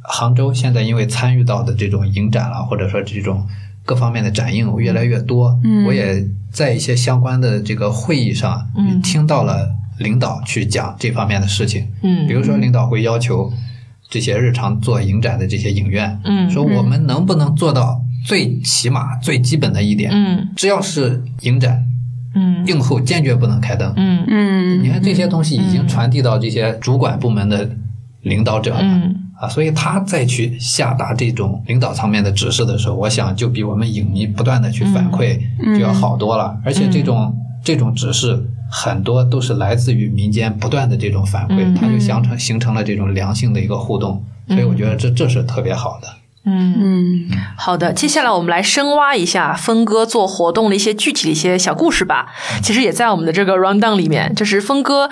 [0.02, 3.46] 杭州现在因为参与到的这种影展了，或者说这种
[3.86, 5.86] 各方面的展映越来越多，嗯。
[5.86, 9.00] 我也在一些相关的这个会议上，嗯。
[9.04, 11.88] 听到了领导去讲这方面的事情。
[12.02, 13.52] 嗯比如说，领导会要求
[14.10, 21.84] 这些日常做影展的这些影院，嗯说我们能不能做到最起码最基本的一点，嗯只要是影展
[22.36, 23.94] 嗯映后坚决不能开灯。
[23.96, 27.70] 嗯嗯你看这些东西已经传递到这些主管部门的
[28.22, 28.80] 领导者了。
[28.82, 35.40] 嗯啊，所以他再去下达这种领导层面的指示的时候，我想就比我们影迷不断的去反馈
[35.78, 36.60] 就要好多了。
[36.66, 37.32] 而且这种、
[37.68, 44.24] 这种指示很多都是来自于民间不断的这种反馈，嗯它就形成形成了这种良性的一个互动。
[44.48, 46.08] 所以我觉得这这是特别好的。
[46.46, 46.74] 嗯。
[46.80, 52.32] 嗯好的，接下来我们来深挖一下峰哥做活动的一些具体的一些小故事吧。
[52.64, 55.10] 其实也在我们的这个 round down 里面，就是峰哥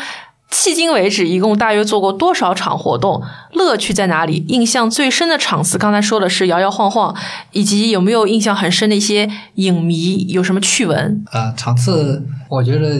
[0.55, 3.21] 迄今为止，一共大约做过多少场活动？
[3.51, 4.45] 乐趣在哪里？
[4.47, 7.13] 印象最深的场次，刚才说的是摇摇晃晃，
[7.51, 11.23] 以及有没有印象很深的一些影迷有什么趣闻？
[11.31, 12.95] 啊，场次我觉得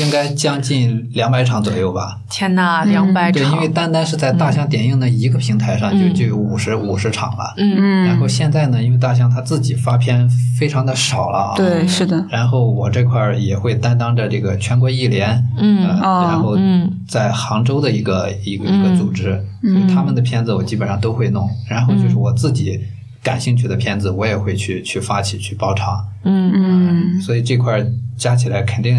[0.00, 2.18] 应该将近两百场左右吧。
[2.28, 3.54] 天呐，两百对，场！
[3.54, 7.54] 因为单单是在大象点映的一个平台上就就有五十五十场了。
[7.56, 11.54] 嗯然后现在呢，因为大象他自己发片非常的少了啊。
[11.56, 21.48] 对，是的，然后我这块儿也会担当着这个全国艺联，嗯呃哦然后嗯在杭州的一个一个一个组织，所以他们的片子我基本上都会弄。
[21.68, 22.80] 然后就是我自己
[23.22, 26.04] 感兴趣的片子，我也会去去发起去包场。
[26.24, 28.96] 嗯嗯所以这块儿加起来肯定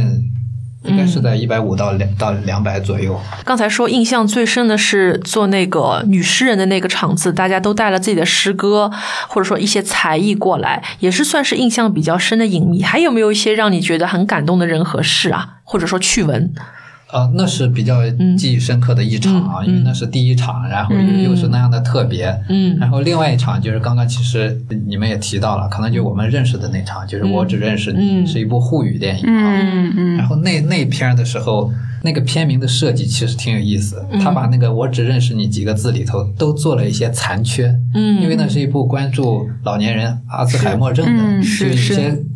[0.86, 3.20] 应该是在一百五到两到两百左右。
[3.44, 8.90] 刚才说印象最深的是做那个女诗人的那个场次，大家都带了自己的诗歌
[9.28, 12.82] 或者说一些才艺过来，也是算是印象比较深的影迷。
[12.82, 16.54] 还有没有一些让你觉得很感动的人和事啊，或者说趣闻？
[17.12, 22.34] 啊，那是比较记忆深刻的一场啊，因为那是第一场，然后又是那样的特别。
[22.50, 22.78] 嗯。
[22.80, 28.28] 然后另外一场就是刚刚其实你们也提到了，可能就我们认识的那场，就是我只认识你，嗯。
[28.28, 29.60] 是一部沪语电影啊。
[29.62, 30.18] 嗯嗯。
[30.18, 31.72] 然后那那片儿的时候，
[32.04, 38.22] 那个片名的设计其实挺有意思，他把那个“我只认识你”几个字里头都做了一些残缺，嗯。
[38.22, 41.96] 因为那是一部关注老年人阿兹海默症的，嗯就是有是。
[41.96, 42.29] 些你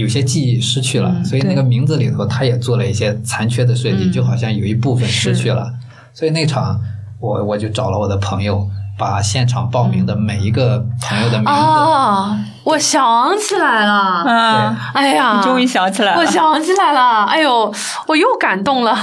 [0.00, 5.72] 有些记忆失去了，所以那个名字里头他也做了一些残缺的设计，就好像有一部分失去了，
[6.12, 6.80] 所以那场
[7.20, 8.68] 我我就找了我的朋友。
[8.98, 16.20] 把现场报名的每一个朋友的名字，啊，我想起来了，啊，哎呀，你终于想起来了。
[16.20, 17.72] 我想起来了，哎呦，
[18.06, 18.94] 我又感动了，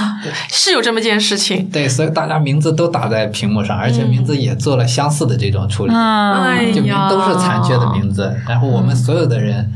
[0.52, 1.68] 是有这么件事情。
[1.68, 5.92] 对，所以大家名字都打在屏幕上，而且名字也做了相似的这种处理。
[5.92, 6.44] 嗯。
[6.44, 9.68] 哎就名，都是残缺的名字，然后我们所有的人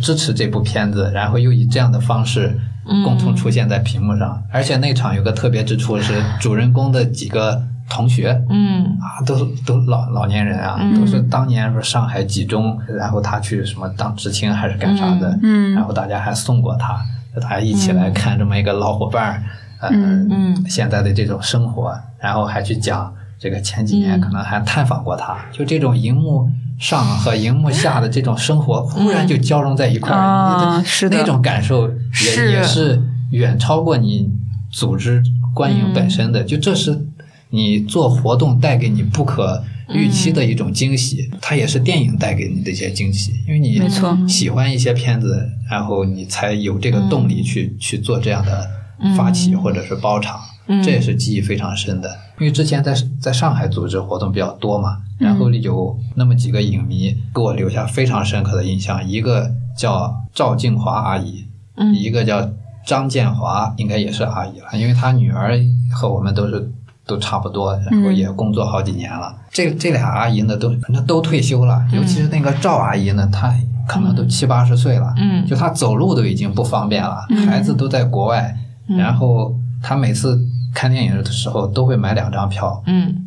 [0.00, 2.58] 支持这部片子，然后又以这样的方式
[3.04, 8.40] 共同出现在屏幕上，而且那场有个特别之处是 主人公的几个同学。
[8.50, 16.98] 嗯啊，都都老老年人啊，都是当年说上海几中，然后他去什么当知青还是干啥的，嗯然后大家还送过他，
[17.40, 19.42] 大家一起来看这么一个老伙伴
[19.80, 20.56] 嗯。
[20.68, 24.00] 现在的这种生活，然后还去讲这个前几嗯。
[24.00, 31.16] 年可能还探访过他，就这种荧幕上和荧幕下的这种生活， 忽然就交融在一块儿，啊那是的。
[31.18, 32.52] 那种感受也是。
[32.52, 34.30] 也是远超过你
[34.72, 35.22] 组织
[35.54, 36.32] 观影本身嗯。
[36.32, 37.06] 的，就这是
[37.50, 43.80] 你做活动带给你不可预期的一种惊喜，它也是电影带给你的一些惊喜，因为你
[44.28, 48.68] 喜欢一些片子，然后你才有这个动力去、去做这样的
[49.16, 52.08] 发起或者是包场，嗯这也是记忆非常深的。
[52.38, 61.94] 因为之前在在上海组织活动比较多嘛，然后有那么几个影迷给我留下非常深刻的印象，一个叫赵静华阿姨，嗯。
[61.94, 62.48] 一个叫
[62.86, 65.58] 张建华，应该也是阿姨了，因为她女儿
[65.92, 66.70] 和我们都是
[67.06, 69.34] 都差不多，然后也工作好几年了。
[69.50, 73.52] 这这俩阿姨呢，都反正都退休了，尤其是那个赵阿姨呢，她
[73.88, 75.44] 可能都七八十岁了，嗯。
[75.46, 79.52] 就她走路都已经不方便了，孩子都在国外，然后
[79.82, 80.38] 她每次
[80.74, 83.24] 看电影的时候都会买两张票，嗯。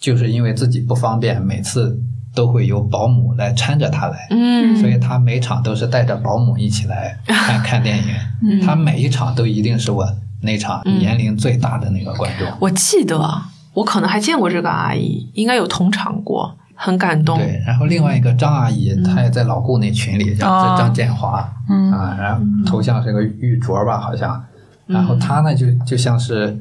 [0.00, 2.00] 就是因为自己不方便，每次
[2.34, 4.26] 都会有保姆来搀着他来。
[4.30, 4.74] 嗯。
[4.78, 10.06] 所以他每场都是带着保姆一起来 看看电影，他每一场都一定是我
[10.40, 12.48] 那场年龄最大的那个观众。
[12.60, 13.20] 我记得
[13.74, 17.36] 我可能还见过这个阿姨，应该有同场过，很感动。
[17.36, 20.76] 对，然后另外一个张阿姨，她也在老顾那群里，叫哦。
[20.78, 24.42] 张建华，嗯啊，然后头像是个玉镯吧，好像，
[24.86, 26.58] 然后她呢就就像是。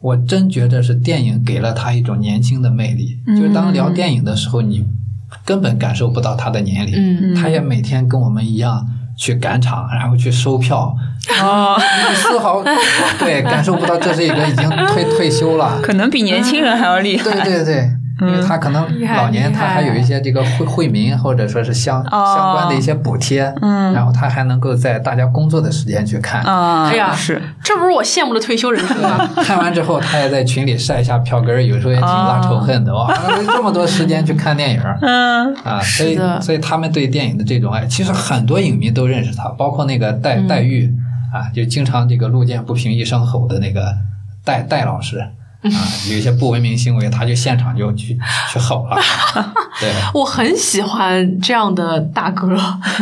[0.00, 4.84] 我真觉得是电影给了他一种年轻的魅力，就是当聊电影的时候，你
[5.44, 7.34] 根本感受不到他的年龄，嗯。
[7.34, 10.94] 她也每天跟我们一样去赶场，然后去收票，
[12.14, 12.62] 丝毫
[13.18, 15.80] 对感受不到这是一个已经退退休了。
[15.82, 17.24] 可能比年轻人还要厉害。
[17.24, 18.82] 对对对，因为他可能
[19.14, 26.40] 老年他还有一些这个惠惠民或者说是相哦相关的一些补贴，嗯然后他还能够在大家工作的时间去看。
[26.42, 29.18] 啊，哎呀是这不是我羡慕的退休人生吗？
[29.44, 32.94] 看完之后，他也在群里晒一下票根儿，有时候也挺拉仇恨的。
[32.94, 33.12] 哇，
[33.46, 35.78] 这么多时间去看电影嗯啊！
[35.82, 40.90] 所以所以他们对电影的这种爱，其实很多影迷都认识他，包括那个戴嗯戴玉
[41.34, 43.94] 啊，就经常这个路见不平一声吼的那个
[44.44, 45.22] 戴戴老师
[45.62, 45.70] 啊，
[46.10, 48.16] 有一些不文明行为，他就现场就去
[48.52, 48.96] 去吼了。
[49.80, 52.56] 对，我很喜欢这样的大哥，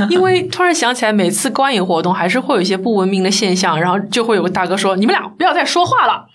[0.08, 6.26] 因为突然想起来，每次观影活动还是会有一些不文明的现象，然后就会有个大哥说：“你们俩不要再说话了。”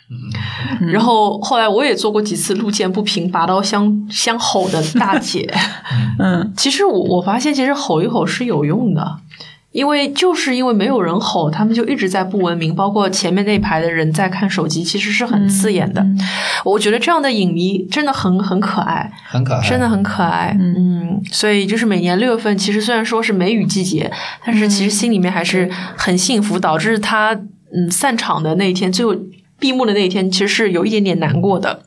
[0.92, 5.52] 然后后来我也做过几次路见不平拔刀相相吼的大姐。
[6.20, 9.18] 嗯其实我我发现，其实吼一吼是有用的，
[9.72, 16.06] 因为就是因为没有人吼，他们就一直在不文明，包括前面那排的人在看手机，其实是很刺眼的。
[16.64, 20.56] 我觉得这样的影迷真的很很可爱，很可爱，真的很可爱。
[20.60, 24.12] 嗯，所以就是每年六月份，其实虽然说是梅雨季节，
[24.46, 25.68] 但是其实心里面还是
[25.98, 26.60] 很幸福。
[26.60, 27.34] 导致他
[27.74, 29.16] 嗯散场的那一天，最后
[29.60, 31.84] 闭幕的那一天，其实是有一点点难过的。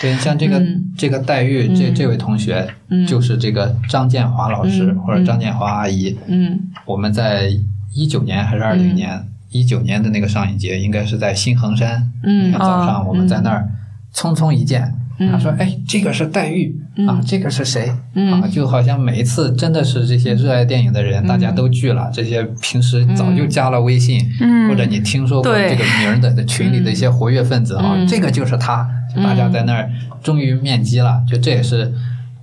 [0.00, 6.16] 对，像这个、嗯这个黛玉、这这位同学，嗯就是这个张建华老师、嗯或者张建华阿姨。
[6.26, 7.50] 嗯我们在
[7.94, 12.10] 一九年还是二零年，一九、年的那个上影节，应该是在新衡山。
[12.22, 13.68] 嗯早上我们在那儿
[14.14, 17.92] 匆匆一见，嗯他说：“哎，这个是黛玉、啊，这个是谁？
[18.14, 22.10] 嗯啊，就好像每一次真的是这些热爱电影的人，大家都聚了。
[22.12, 29.90] 这些平时早就加了微信，嗯或者你听说过这个名儿的的群里的一些活跃分子啊，嗯这个就是他，就大家在那儿
[30.22, 31.22] 终于面基了。
[31.28, 31.92] 就这也是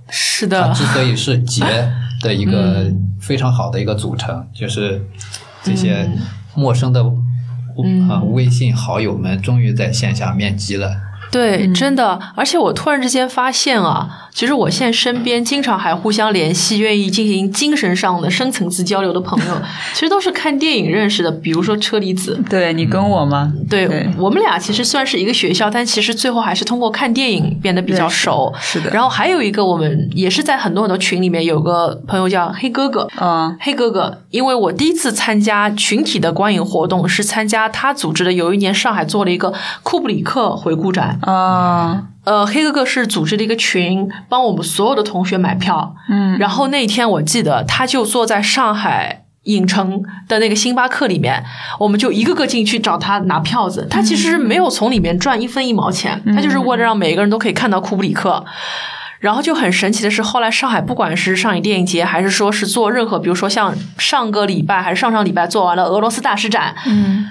[0.08, 1.64] 是的它之所以是节
[2.22, 5.04] 的一个非常好的一个组成，就是
[5.62, 6.08] 这些
[6.54, 7.04] 陌生的
[7.82, 10.96] 嗯啊微信好友们终于在线下面基了。
[11.36, 19.54] 对，真的，而且我突然之间发现啊，其实我现在身边经常还互相联系、愿意进行精神上的深层次交流的朋友，
[19.92, 21.30] 其实都是看电影认识的。
[21.30, 23.52] 比如说车厘子，对你跟我吗？
[23.68, 28.52] 对对我们俩其实算是一个学校，但其实最后还是通过看电影变得比较熟。
[28.58, 41.18] 是的然后还有一个，我们也是在很多很多群里面有个朋友叫黑哥哥，嗯黑哥哥，因为我第一次参加群体的观影活动是参加他组织的，有一年上海做了一个库布里克回顾展。
[41.26, 45.94] 啊呃，黑哥哥是组织了一个群，帮我们所有的同学买票。
[46.08, 51.44] 嗯然后那一天我记得，他就坐在上海影城的那个星巴克里面，
[51.78, 53.86] 我们就一个个进去找他拿票子。
[53.88, 58.44] 他其实没有从里面赚一分一毛钱，他就是为了让每个人都可以看到库布里克。
[59.18, 67.26] 然后就很神奇的是，后来上海不管是上影电影节，还是说是做任何，比如说像上个礼拜还是上上礼拜做完了俄罗斯大师展，嗯，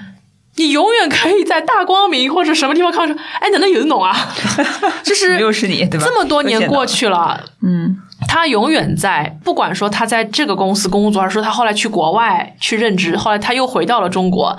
[0.56, 4.14] 你永远可以在大光明或者什么地方看到说，哎，哪能有侬啊？
[5.04, 6.06] 就是又是你对吧？
[6.06, 7.96] 这么多年过去，去了，嗯
[8.28, 14.56] 他永远在，不管说他在这个公司工作，还是说他后来去国外去任职，后来他又回到了中国，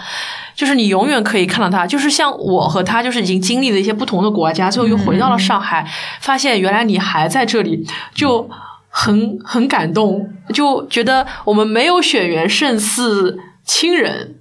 [0.55, 1.85] 就是你永远可以看到他。
[1.85, 5.85] 就是像我和他，就是已经经历了一些不同的国家，最后又回到了上海，
[6.21, 8.47] 发现原来你还在这里，就
[8.89, 14.35] 很很感动，就觉得我们没有血缘胜似亲人。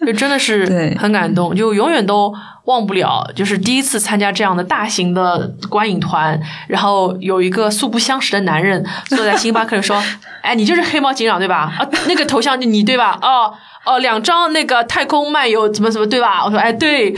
[0.00, 0.96] 就真的是对。
[0.96, 2.32] 很感动，就永远都
[2.64, 10.02] 忘不了，就是第一次参加这样的大型的观影团，然后有一个素不相识的男人坐在星巴克里说：
[10.42, 11.72] “哎，你就是黑猫警长对吧？
[11.78, 13.18] 啊，那个头像就你对吧？
[13.22, 13.52] 哦
[13.84, 17.14] 哦，两张那个太空漫游怎么怎么对吧？”我说：“哎，对。”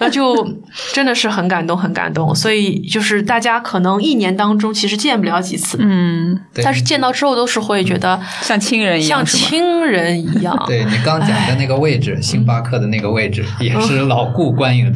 [0.00, 0.46] 那就
[0.92, 2.32] 真的是很感动，很感动。
[2.32, 9.26] 所以就是大家可能一年当中其实见不了几次，嗯，对但是见到之后都是会觉得像亲人一样像？
[9.26, 10.56] 亲人一样。
[10.68, 14.87] 对你刚讲的那个位置，星巴克的那个位置也是老顾观影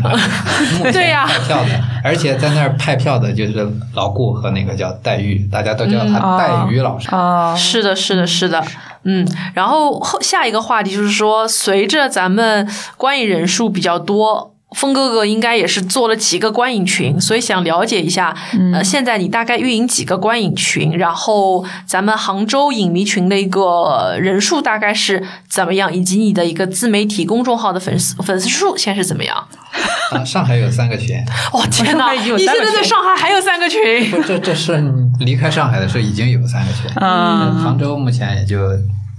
[0.92, 7.08] 对呀派票的，而且在那儿派票的就是老顾和那个叫黛玉，大家都叫嗯他黛玉老师。
[7.12, 8.64] 哦，是的，是的，是的，
[9.04, 14.50] 嗯，然后后下一个话题就是说，随着咱们观影人数比较多。
[14.74, 18.34] 峰哥哥应该也是做了几个观影群，所以想了解一下，
[18.72, 20.96] 呃，现在你大概运营几个观影群？
[20.96, 29.46] 然后咱们杭州影迷群的一个人数大概是怎么样，以及你的一个自媒体公众号的粉丝粉丝数现在是怎么样？
[30.12, 31.16] 啊，上海有三个群，
[31.52, 32.06] 哦天哪！
[32.06, 34.10] 上海已经有你现在在上海还有三个群？
[34.10, 34.82] 不，这这是
[35.20, 37.58] 离开上海的时候已经有三个群，嗯。
[37.58, 38.58] 杭州目前也就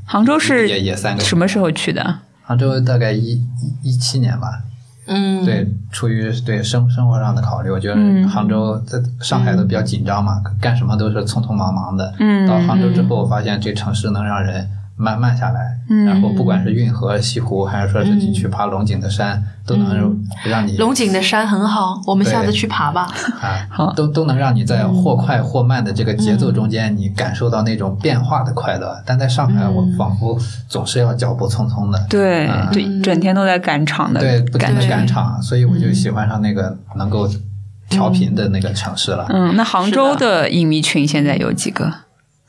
[0.05, 2.19] 杭州是也也三个什么时候去的？
[2.43, 4.59] 杭州大概一一一七年吧，
[5.07, 8.27] 嗯，对，出于对生生活上的考虑，我觉得嗯。
[8.29, 12.13] 杭州在上海都比较紧张嘛，干什么都是匆匆忙忙的。
[12.19, 12.47] 嗯。
[12.47, 23.07] 到杭州之后，我发现这城市能让人慢慢下来，嗯然后不管是运河、西湖，还是说是你去爬龙井的山，都能让你龙井的山很好，我们下次去爬吧。
[23.41, 29.01] 啊， 好都都能让你在或快或慢的这个节奏中间，你感受到那种变化的快乐。
[29.05, 30.37] 但在上海，我仿佛
[30.69, 34.87] 总是要脚步匆匆的，对嗯对，整天都在赶场的对，不停的。
[34.87, 37.27] 赶场，所以我就喜欢上那个能够
[37.89, 39.25] 调频的那个城市了。
[39.29, 41.91] 嗯，那杭州的影迷群现在有几个？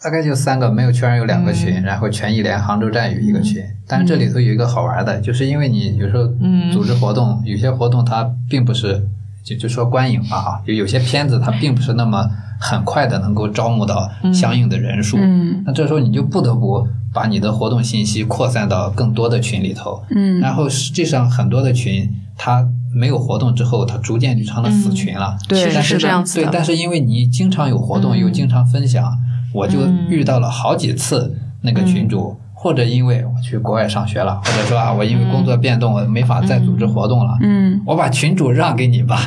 [0.05, 1.82] 大概就三个，没有圈有两个群，嗯。
[1.82, 3.64] 然后全艺联、杭州站有一个群。
[3.88, 6.70] 但是这里头有一个好玩的，就是因为你有时候嗯。
[6.70, 9.02] 组织活动，有些活动它并不是
[9.45, 12.28] 就就说观影吧哈，就有些片子它并不是那么
[12.61, 15.18] 很快的能够招募到相应的人数。
[15.20, 20.03] 嗯那这时候你就不得不把你的活动信息扩散到更多的群里头。
[20.11, 25.36] 嗯然后实际上很多的群它没有活动之后，它逐渐就成了死群了。
[25.49, 26.40] 对但是这样子，。
[26.40, 29.12] 对但是因为你经常有活动，嗯又经常分享，
[29.53, 32.36] 我就嗯遇到了好几次那个群主。
[32.64, 39.18] 或者因为我去国外上学了，或者说啊，我因为工作变动，我没法再组织活动了，嗯，我把群主让给你吧，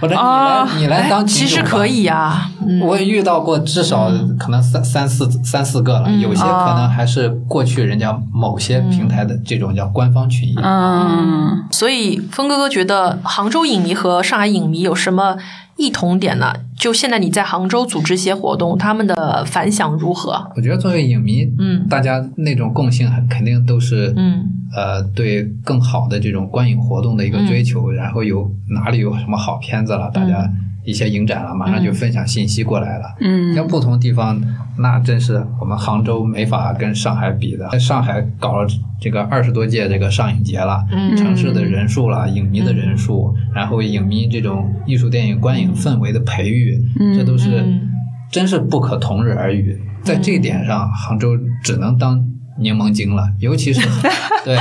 [0.00, 1.46] 或者你来、哦你来当群主。
[1.46, 10.64] 其实可以呀、嗯我遇到过至少可能三三四三四个了，嗯有些可能还是过去人家某些平台的这种叫官方群一样。
[10.64, 15.36] 嗯，所以峰哥哥觉得杭州影迷和上海影迷有什么
[15.76, 16.52] 异同点呢？
[16.82, 20.50] 就现在你在杭州组织一些活动，他们的反响如何？
[20.56, 21.86] 我觉得作为影迷，嗯。
[21.88, 24.42] 大家那种共性很肯定都是，嗯。
[24.74, 30.50] 呃，对更好的这种观影活动的一个追求，然后有哪里有什么好片子了，大家
[30.84, 33.04] 一些影展了，马上就分享信息过来了。
[33.20, 34.40] 嗯像不同地方，
[34.78, 37.68] 那真是我们杭州没法跟上海比的。
[37.70, 38.66] 在上海搞了
[39.00, 46.76] 这个二十多届这个上影节了，嗯城市的人数了，影迷的人数，然后影迷这种艺术电影观影氛围的培育，
[47.16, 47.88] 这都是嗯
[48.30, 49.80] 真是不可同日而语。
[50.02, 52.24] 在这一点上，杭州只能当
[52.58, 53.80] 柠檬精了，尤其是
[54.44, 54.56] 对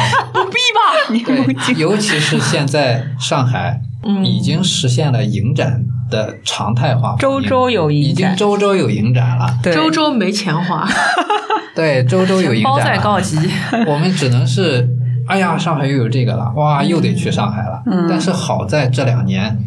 [1.26, 4.26] 对，尤其是现在上海嗯。
[4.26, 8.12] 已经实现了影展的常态化，周周有影展。
[8.12, 9.58] 已经周周有影展了。
[9.62, 10.88] 对，周周没钱花，
[11.76, 13.38] 对，周周有影包在展了，告急。
[13.88, 14.88] 我们只能是，
[15.28, 17.82] 哎呀，上海又有这个了，哇，又得去上海了。
[17.86, 18.08] 嗯。
[18.10, 19.58] 但是好在这两年，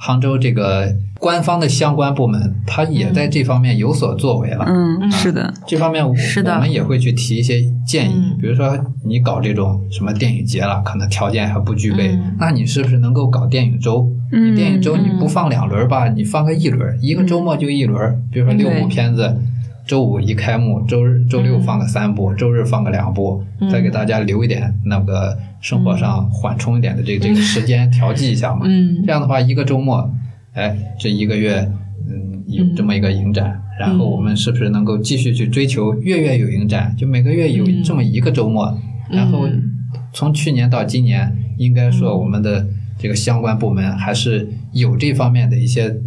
[0.00, 4.64] 杭州这个官方的相关部门，他也在这方面有所作为了。
[4.66, 6.14] 嗯，是的，这方面我
[6.60, 8.38] 们也会去提一些建议，嗯。
[8.40, 12.36] 比如说你搞这种什么电影节了，可能条件还不具备，嗯。
[12.38, 14.08] 那你是不是能够搞电影周？
[14.30, 15.18] 嗯你电影周你嗯。
[15.18, 19.36] 不放两轮吧，你放个一轮，一个周末就一轮，比如说六部片子。
[19.88, 23.70] 周五一开幕，周日、周六放个三部，周日放个两部，嗯。
[23.70, 28.66] 再给大家留一点那个生活上缓冲一点的这个这个时间，调剂一下嘛。
[28.66, 29.02] 嗯。
[29.06, 30.08] 这样的话，一个周末，
[30.52, 31.66] 哎，这一个月，
[32.06, 36.94] 嗯，有这么一个影展，然后我们是不是能够继续去追求月月有影展？
[36.94, 38.78] 就每个月有嗯这么一个周末，
[39.10, 39.48] 然后
[40.12, 42.66] 从去年到今年，应该说我们的
[42.98, 46.02] 这个相关部门还是有这方面的一些嗯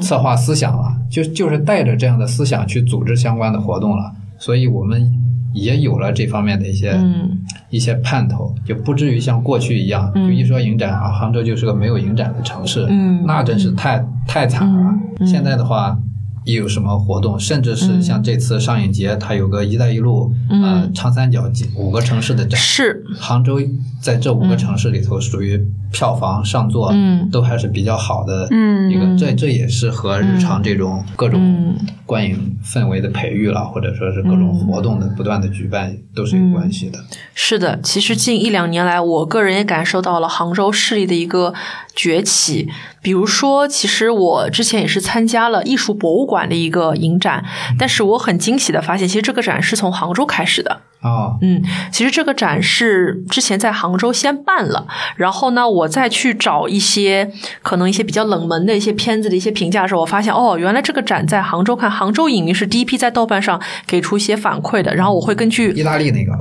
[0.00, 5.12] 策划思想了，就就是带着这样的思想去组织相关的活动了，所以我们
[5.52, 7.38] 也有了这方面的一些、嗯。
[7.70, 10.28] 一些盼头，就不至于像过去一样，嗯。
[10.28, 13.24] 就一说影展啊，杭州就是个没有影展的城市，嗯。
[13.26, 14.94] 那真是太太惨了。
[15.18, 15.26] 嗯。
[15.26, 15.98] 现在的话。
[16.44, 20.62] 一有什么活动，甚至是像这次上影节，它有个“一带一路”嗯。
[20.62, 23.04] 呃长三角几五个城市的展，是。
[23.18, 23.58] 杭州
[24.00, 25.58] 在这五个城市里头，属于
[25.90, 27.28] 票房上座，嗯。
[27.30, 29.16] 都还是比较好的嗯一个。
[29.18, 31.76] 这这也是和日常这种各种嗯。
[32.06, 36.98] 观影氛围的培育了，或者说是各种活动的不断的举办，都是有关系的。
[37.34, 41.54] 是的，其实近一两年来，我个人也感受到了杭州市里的一个
[41.94, 42.68] 崛起。
[43.02, 47.44] 比如说，其实我之前也是参加了艺术博物馆的一个影展，
[47.78, 50.80] 但是我很惊喜的发现，其实这个展是从杭州开始的。
[51.04, 54.86] 哦，嗯，其实这个展是之前在杭州先办了，
[55.16, 57.30] 然后呢，我再去找一些
[57.62, 66.38] 可能一些比较冷门的一些片子的一些评价的时候，我发现哦，原来这个展在杭州看，杭州影迷是第一批在豆瓣上给出一些反馈的，然后我会根据意大利那个吧，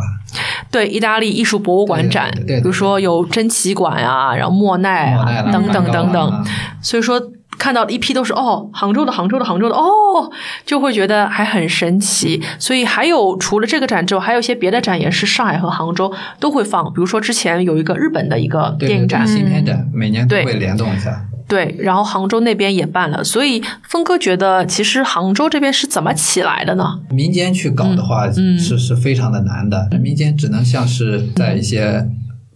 [0.72, 6.44] 对意大利艺术博物馆展，对对对对比如说有珍奇馆啊，然后莫奈啊等等等等，啊
[6.82, 7.22] 所以说
[7.58, 10.32] 看到的一批都是哦，杭州的杭州的杭州的哦，
[10.66, 12.42] 就会觉得还很神奇。
[12.60, 21.26] 所以还有除了这个展之外，还有一些别的展也是上海和杭州都会放，比如说之前有一个日本的一个电影展，对新片展每年都会联动一下。
[21.46, 27.02] 对，然后杭州那边也办了，所以峰哥觉得其实杭州这边是怎么起来的呢？
[27.12, 29.90] 民间去搞的话，嗯是是非常的难的。
[30.02, 32.08] 民间只能像是在一些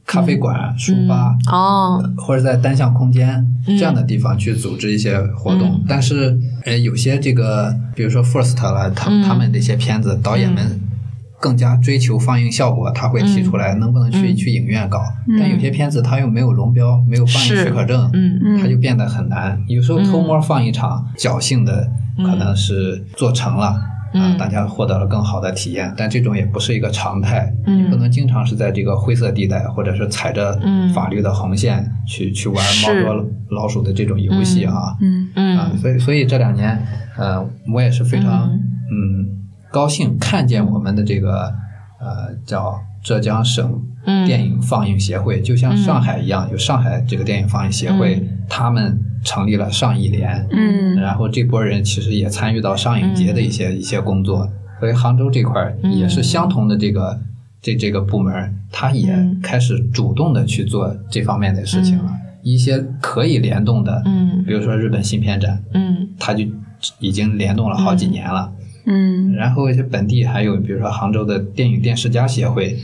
[0.08, 3.78] 咖啡馆、书吧，哦，或者在单向空间嗯。
[3.78, 5.84] 这样的地方去组织一些活动。
[5.86, 9.22] 但是，呃，有些这个，比如说 First 了，他嗯。
[9.22, 10.80] 他们这些片子，导演们
[11.42, 14.36] 更加追求放映效果，他会提出来能不能去、嗯。
[14.36, 15.02] 去影院搞。
[15.38, 19.62] 但有些片子他又没有龙标，没有放映许可证，嗯它就变得很难。
[19.68, 23.78] 有时候偷摸放一场，侥幸的可能是做成了。
[24.14, 24.22] 嗯。
[24.22, 27.78] 啊，大家获得了更好的体验，但这种也不是一个常态，嗯。
[27.80, 30.90] 你不能经常是在这个灰色地带，或者是踩着嗯。
[30.94, 35.30] 法律的红线去、去玩猫捉老鼠的这种游戏啊，嗯。
[35.58, 36.82] 啊，嗯所以所以这两年，
[37.18, 37.44] 呃，
[37.74, 38.50] 我也是非常
[38.92, 39.28] 嗯。
[39.72, 41.54] 高兴看见我们的这个
[42.00, 44.26] 呃叫浙江省嗯。
[44.26, 48.98] 电影放映协会，就像上海一样，有上海这个电影放映协会，他们
[49.28, 50.96] 成立了上艺联，嗯。
[50.96, 54.50] 然后这波人其实也参与到上影节的一些、一些工作，
[54.80, 57.20] 所以杭州这块儿也是相同的这个、
[57.62, 59.42] 这这个部门儿，他也嗯。
[59.44, 62.10] 开始主动的去做这方面的事情了。
[62.42, 64.44] 一些可以联动的，嗯。
[64.48, 66.08] 比如说日本新片展，嗯。
[66.18, 66.46] 他就
[67.00, 68.54] 已经联动了好几年了。
[68.86, 69.34] 嗯。
[69.34, 72.78] 然后一些本地还有比如说杭州的电影电视家协会，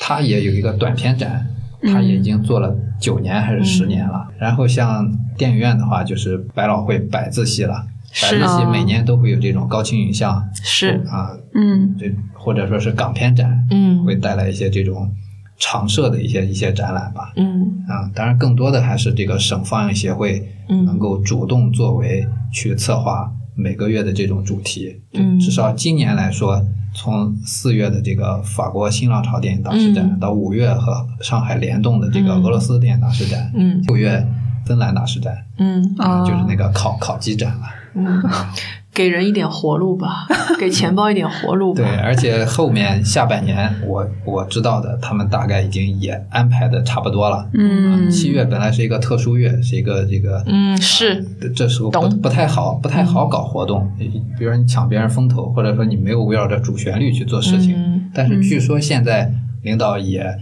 [0.00, 1.46] 它也有一个短片展，
[1.82, 4.28] 它已经做了九年还是十年了。
[4.38, 7.86] 然后像电影院的话，就是百老汇百字戏了，
[8.22, 8.70] 百字戏哦。
[8.70, 10.42] 每年都会有这种高清影像。
[10.62, 11.94] 是，啊，嗯。
[11.98, 14.04] 这或者说是港片展，嗯。
[14.04, 15.10] 会带来一些这种
[15.58, 17.32] 常设的一些一些展览吧。
[17.36, 17.84] 嗯。
[17.88, 20.84] 啊，当然更多的还是这个省放映协会嗯。
[20.84, 25.00] 能够主动作为去策划每个月的这种主题。
[25.14, 25.38] 嗯。
[25.38, 26.62] 至少今年来说，
[26.92, 30.18] 从四月的这个法国新浪潮电影大师展，嗯。
[30.18, 32.42] 到五月和上海联动的这个嗯。
[32.42, 33.80] 俄罗斯电影大师展，嗯。
[33.82, 34.26] 六月
[34.66, 35.94] 芬兰大师展，嗯。
[35.98, 37.62] 哦就是那个烤烤鸡展了。
[37.94, 38.22] 嗯，
[38.92, 40.26] 给人一点活路吧，
[40.58, 41.96] 给钱包一点活路吧对，。
[41.98, 47.48] 而且后面下半年，我我知道的，他们大概已经也安排的差不多了。
[47.54, 51.24] 嗯七月本来是一个特殊月，是一个这个嗯是
[51.54, 53.90] 这时候不不太好，不太好搞活动。
[53.96, 57.74] 比如说你抢别人风头，或者说你没有围绕着主旋律去做事情。
[57.76, 59.32] 嗯但是据说现在
[59.62, 60.36] 领导也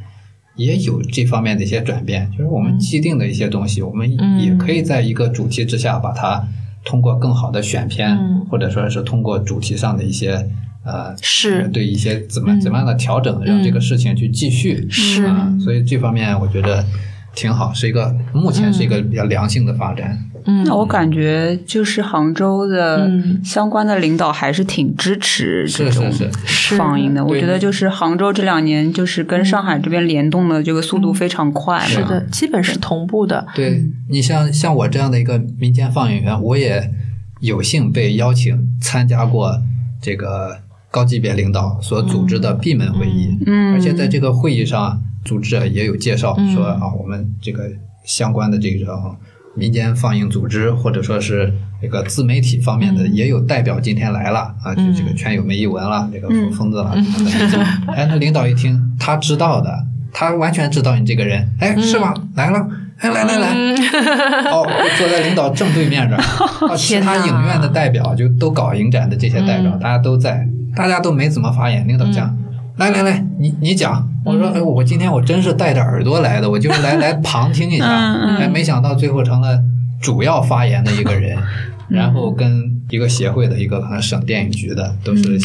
[0.57, 6.43] 也有这方面的一些转变，就是我们既定的一些东西，我们嗯也可以在一个主题之下把它
[6.89, 10.49] 通过更好的选片，嗯或者说是通过主题上的一些
[10.87, 14.89] 呃是对一些怎么嗯怎么样的调整，让这个事情去继续。
[14.91, 16.83] 是啊，所以这方面我觉得
[17.35, 20.19] 挺好，是一个目前是一个比较良性的发展。
[20.49, 23.41] 嗯，那我感觉就是杭州的嗯。
[23.45, 26.47] 相关的领导还是挺支持这种是是。
[26.47, 27.25] 是，放映的。
[27.25, 31.79] 我觉得就是杭州这两年就是跟上海这边联动的这个速度非常快。
[31.81, 33.47] 是的，基本是同步的。
[33.55, 36.91] 对你像像我这样的一个民间放映员，我也
[37.41, 39.63] 有幸被邀请参加过
[40.03, 40.59] 这个
[40.91, 43.75] 高级别领导所组织的闭门会议，嗯。
[43.75, 46.55] 而且在这个会议上，组织者也有介绍嗯。
[46.55, 47.71] 说啊，我们这个
[48.05, 49.17] 相关的这种
[49.59, 51.53] 民间放映组织或者说是
[51.83, 53.15] 这个自媒体方面的，嗯。
[53.15, 56.95] 也有代表今天来了啊，就嗯这个全友梅一文了，这个疯疯子了
[57.51, 57.59] 什。
[57.89, 62.15] 哎，那领导一听，他知道的，他完全知道你这个人，哎，是吗？
[62.37, 62.67] 来了，
[62.99, 63.49] 哎，来来来，
[64.51, 66.23] 哦，坐在领导正对面这儿，
[66.69, 69.79] 啊，其他影院的代表就都搞影展的这些代表，嗯。
[69.81, 70.47] 大家都在，
[70.77, 72.37] 大家都没怎么发言，领导讲，
[72.79, 77.87] 来来来，你你讲，我说，哎，我今天我真是带着耳朵来的，我就是来来旁听一下，
[78.39, 79.61] 哎，没想到最后成了
[80.01, 81.37] 主要发言的一个人，
[81.89, 85.39] 然后跟一个协会的一个可能省电影局的都是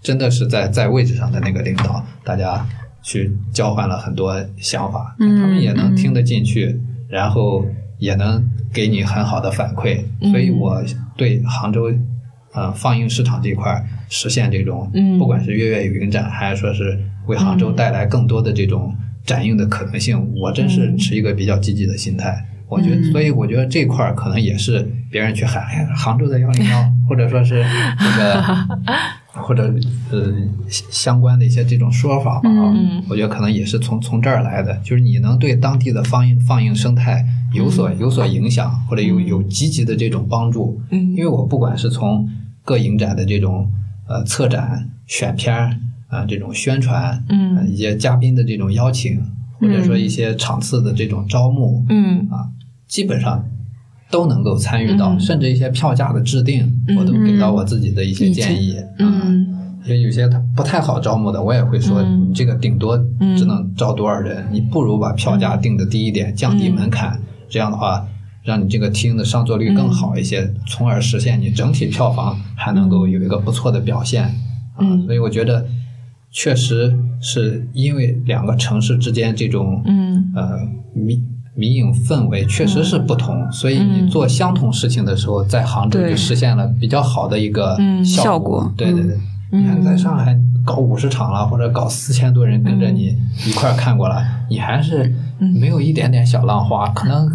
[0.00, 2.66] 真的是在在位置上的那个领导，大家
[3.02, 7.66] 去交换了很多想法，嗯他们也能听得进去，然后
[7.98, 8.42] 也能
[8.72, 10.30] 给你很好的反馈，嗯。
[10.30, 10.82] 所以我
[11.18, 11.92] 对杭州。
[12.52, 18.94] 呃，放映市场这一块儿实现这种，嗯不管是月月有影展，还是说是为杭州带来更多的这种
[19.24, 22.46] 展映的可能性，我真是持一个比较积极的心态。
[22.68, 23.12] 我觉得，嗯。
[23.12, 27.64] 所以我觉得这块儿可能也是别人去喊，哎，杭州的幺零幺，或者说是
[27.98, 28.44] 这个，
[29.34, 29.74] 或者
[30.10, 30.32] 呃
[30.68, 37.24] 相相关的一些这种说法吧啊，嗯我觉得可能也是从从这儿来的，就是你能对当地的放映放映生态
[37.54, 40.80] 有所有所影响，或者有有积极的这种帮助。
[40.90, 41.12] 嗯。
[41.12, 42.28] 因为我不管是从
[42.64, 43.70] 各影展的这种
[44.06, 45.76] 呃策展、选片儿
[46.08, 47.56] 啊、这种宣传，嗯。
[47.56, 49.18] 呃一些嘉宾的这种邀请，
[49.58, 52.28] 或者说一些场次的这种招募，嗯。
[52.30, 52.48] 啊，
[52.86, 53.42] 基本上
[54.12, 55.18] 都能够参与到，嗯。
[55.18, 58.76] 甚至一些票价的制定，嗯我都给到我自己的一些建议。
[58.76, 59.48] 啊，嗯。
[59.84, 62.28] 也有些他不太好招募的，我也会说，嗯。
[62.28, 62.96] 你这个顶多
[63.36, 68.06] 只能招多少人，你不如把票价定的低一点，降低门槛，这样的话。
[68.44, 74.24] 让你这个厅的上座率更好一些，从而实现你整体票房还能够有一个不错的表现。
[74.24, 75.06] 啊，嗯。
[75.06, 75.64] 所以我觉得
[76.32, 80.32] 确实是因为两个城市之间这种嗯。
[80.34, 80.58] 呃
[80.92, 81.24] 民
[81.54, 88.72] 民影氛围确实是不同，所以嗯你做相同事情的时候，在杭州就实现了比较好的一个嗯效效果。
[88.76, 89.16] 对对对，
[89.52, 89.62] 嗯。
[89.62, 97.30] 你看在上海搞五十场了，或者搞四千多人跟着你一块儿看过了，你还是没有一点点小浪花，可能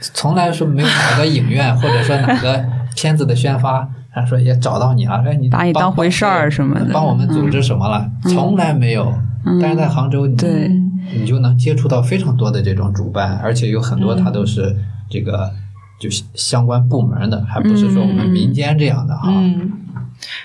[0.00, 2.64] 从来说没有哪个影院或者说哪个
[2.96, 3.88] 片子的宣发。
[4.12, 6.90] 他说也找到你了，说你把你当回事儿什么的。
[6.92, 8.10] 帮我们组织什么了？
[8.24, 9.14] 从来没有。
[9.62, 10.68] 但是在杭州，你对
[11.14, 14.76] 你就能接触到非常多的这种主办，而且有很多它都是
[15.08, 15.50] 这个
[15.98, 19.28] 就相关部门的，还不是说我们民间这样的哈。
[19.30, 19.70] 嗯，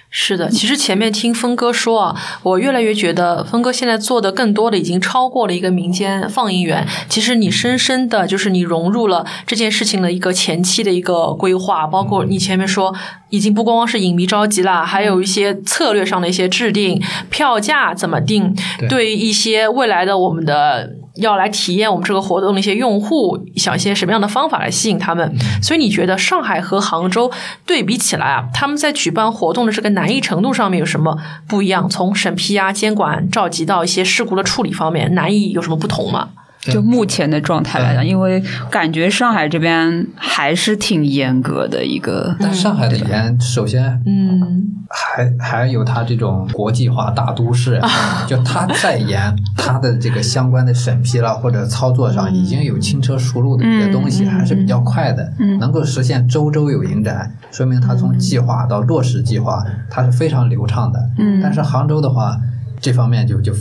[0.09, 0.49] 是的。
[0.49, 6.88] 其实前面听峰哥说啊，我越来越觉得峰哥现在做的更多的已经超过了一个民间放映员。
[7.09, 12.95] 其实你深深的就是你融入了这件事情的一个前期的一个规划，包括你前面说，
[13.30, 21.05] 已经不光光是影迷着急了，还有一些策略上的一些制定，票价怎么定，对对于一些未来的我们的。
[21.18, 25.34] 要来体验我们这个活动的一些用户，想一些什么样的方法来吸引他们。
[25.61, 27.32] 所以你觉得上海和杭州
[27.66, 31.89] 对比起来啊，他们在举办活动的这个难易程度上面有什么不一样？
[31.89, 36.30] 从审批啊、监管、召集到一些事故的处理方面，难易有什么不同吗？
[36.72, 42.36] 就目前的状态来讲，因为感觉上海这边还是挺严格的一个。
[42.39, 44.41] 但上海的严，首先，嗯，
[44.89, 47.80] 还还有它这种国际化大都市，
[48.28, 60.99] 就它再严，它的这个相关的审批了或者操作上已经有轻车熟路的一些东西，还是比较快的，能够实现周周有影展，说明它从计划到落实计划，它是非常流畅的。
[61.20, 61.39] 嗯。
[61.41, 62.38] 但是杭州的话，
[62.80, 63.53] 这方面就就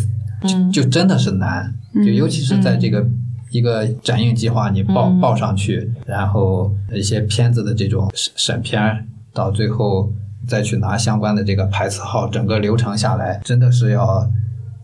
[0.46, 3.04] 就就真的是难，就尤其是在这个
[3.50, 10.12] 一个展映计划你报报上去，然后一些片子的这种审审片，到最后
[10.46, 14.30] 再去拿相关的这个排词号，整个流程下来，真的是要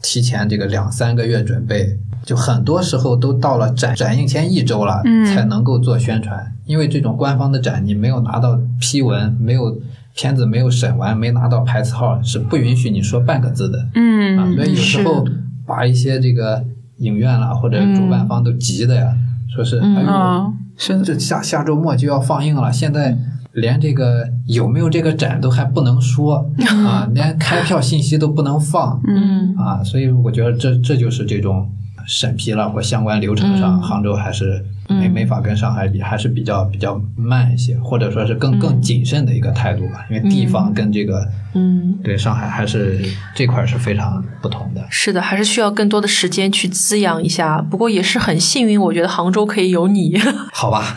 [0.02, 5.26] 提前这个两三个月准备，就很多时候都到了展展映前一周了，嗯。
[5.26, 9.78] 才能够做宣传，因为这种官方的展你没有拿到批文，没有
[10.14, 13.78] 片子没有审完，没拿到排词号，是不允许你说半个字的。
[13.78, 15.24] 啊，嗯所以有时候
[15.70, 16.64] 把一些这个
[16.98, 19.16] 影院啦或者主办方都急的呀，
[19.54, 23.16] 说是哎呦，啊，是，这下下周末就要放映了，现在
[23.52, 26.50] 连这个有没有这个展都还不能说
[26.84, 29.54] 啊，连开票信息都不能放嗯。
[29.56, 31.70] 啊，所以我觉得这这就是这种
[32.04, 33.82] 审批了或相关流程上，嗯。
[33.82, 35.10] 杭州还是没嗯。
[35.10, 43.00] 没法跟上海比，还是比较比较慢一些，或者说是更更谨慎的一个态度吧，因为地方跟这个嗯，对上海还是
[43.34, 44.82] 这块儿是非常不同的。
[44.88, 47.60] 是的，还是需要更多的时间去滋养一下。
[47.60, 50.18] 不过也是很幸运，我觉得杭州可以有你，
[50.52, 50.96] 好吧，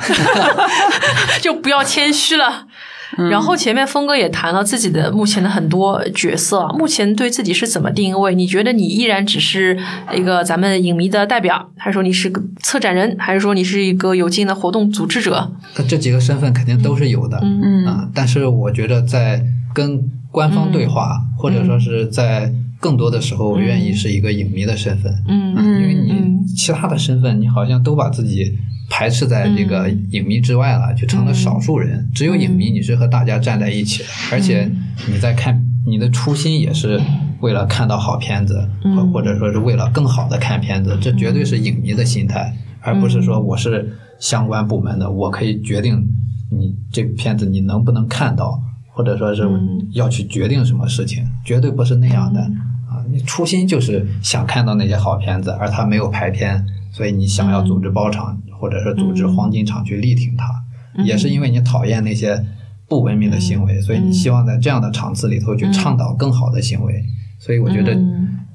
[1.42, 2.68] 就不要谦虚了。
[3.30, 8.34] 然后前面峰哥也谈了自己的目前的很多角色啊，目前对自己是怎么定位？
[8.34, 9.78] 你觉得你依然只是
[10.14, 15.52] 一个咱们影迷的代表，还是说你是个策展人，还是说你是一个有劲的活动组织者？
[15.88, 19.44] 这几个身份肯定都是有的，嗯啊，但是我觉得在
[19.74, 20.00] 跟
[20.32, 22.52] 官方对话，或者说是在
[22.84, 25.56] 更多的时候，我愿意是一个影迷的身份，嗯。
[25.56, 26.46] 啊因为你嗯。
[26.58, 28.58] 其他的身份，你好像都把自己
[28.90, 32.08] 排斥在这个影迷之外了，就成了少数人。
[32.14, 34.70] 只有影迷，你是和大家站在一起的，而且
[35.12, 37.02] 你在看你的初心也是
[37.40, 46.06] 为了看到好片子，或或者说是为了更好的看片子，这绝对是影迷的心态，而不是说我是相关部门的，我可以决定
[46.52, 48.62] 你这片子你能不能看到，
[48.96, 49.44] 或者说是
[49.92, 52.40] 要去决定什么事情，绝对不是那样的。
[52.42, 60.46] 啊，你初心就是想看到那些好片子，而他没有排片，所以你想要组织包场，或者是组织黄金场去力挺他，
[61.04, 62.46] 也是因为你讨厌那些
[62.88, 67.04] 不文明的行为，所以你希望在这样的场次里头去倡导更好的行为。
[67.40, 68.00] 所以我觉得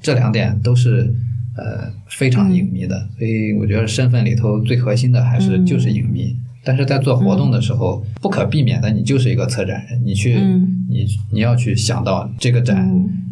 [0.01, 1.13] 这两点都是
[1.57, 6.35] 呃非常影迷的，所以我觉得身份里头最核心的还是就是影迷。
[6.63, 10.75] 但是在做活动的时候，不可避免的，你就是一个策展人，你去，嗯。
[10.91, 12.89] 你你要去想到这个展，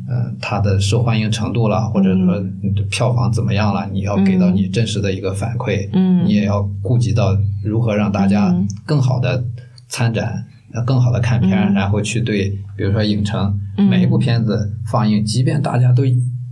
[0.07, 6.23] 呃，它的受欢迎程度了，或者说你的票房怎么样了，你要给到你真实的一个反馈，嗯。
[6.23, 8.55] 你也要顾及到如何让大家
[8.85, 9.43] 更好的
[9.87, 11.73] 参展，呃更好的看片，嗯。
[11.73, 16.03] 然后去对，比如说影城每一部片子放映，即便大家都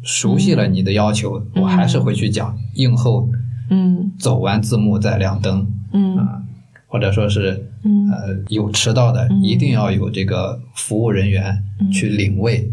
[0.02, 3.30] 熟悉了你的要求，我还是会去讲映后
[3.70, 4.12] 嗯。
[4.18, 6.18] 走完字幕再亮灯，嗯。
[6.18, 6.42] 啊，
[6.88, 7.52] 或者说是
[7.84, 8.10] 嗯。
[8.12, 12.72] 呃有迟到的，一定要有这个服务人员去领位。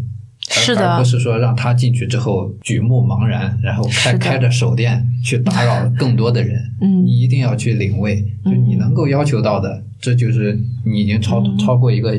[0.49, 0.91] 而是的。
[0.91, 6.61] 而不是说让他进去之后举目茫然，然后开开着手电去打扰更多的人。
[6.81, 7.05] 嗯。
[7.05, 12.13] 你一定要去领位，就你能够要求到的，这就是你已经超超过一个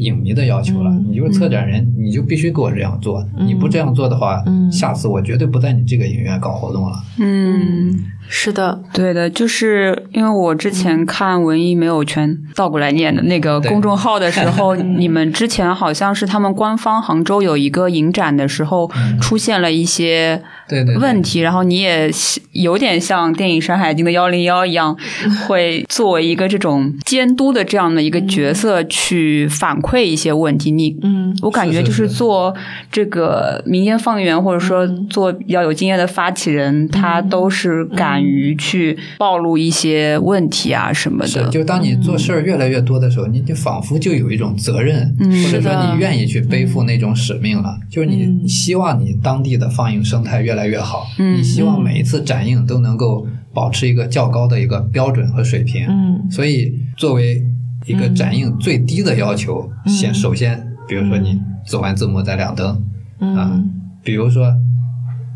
[0.00, 0.90] 影迷的要求了。
[0.90, 3.24] 嗯你就是策展人，你就必须给我这样做。
[3.38, 6.92] 你不这样做的话，嗯下次我绝对不在你这个影院搞活动了。
[7.18, 7.92] 嗯，
[8.28, 18.88] 是的，对的，就是因为我之前看文艺没有全倒过来念的那个公众号的时候， 你们之前好像是他们官方杭州有一个影展的时候
[19.20, 20.40] 出现了一些
[20.70, 22.08] 对对对问题，然后你也
[22.52, 24.96] 有点像电影《山海经》的幺零幺一样，
[25.46, 30.70] 会作为一个这种监督的这样的一个角色去反馈一些问题。
[30.70, 32.54] 你嗯我感觉就是做
[32.90, 41.48] 这个民间放映员，或者说做比较有经验的发起人，他都是敢于去暴露一些问题啊什么是，的。
[41.48, 47.78] 就当你做事儿越来越多的时候，你就仿佛就有一种责任，或者说你愿意去背负那种使命了。
[47.90, 55.86] 就是你希望你当地的放映生态越来越好，你希望每一次展映都能够保持一个较高的一个标准和水平。
[55.88, 56.30] 嗯。
[56.30, 57.44] 所以，作为
[57.86, 62.68] 一个展映最低的要求，先首先，比如说你走完字幕再亮灯，
[63.18, 63.70] 啊嗯
[64.02, 64.50] 比如说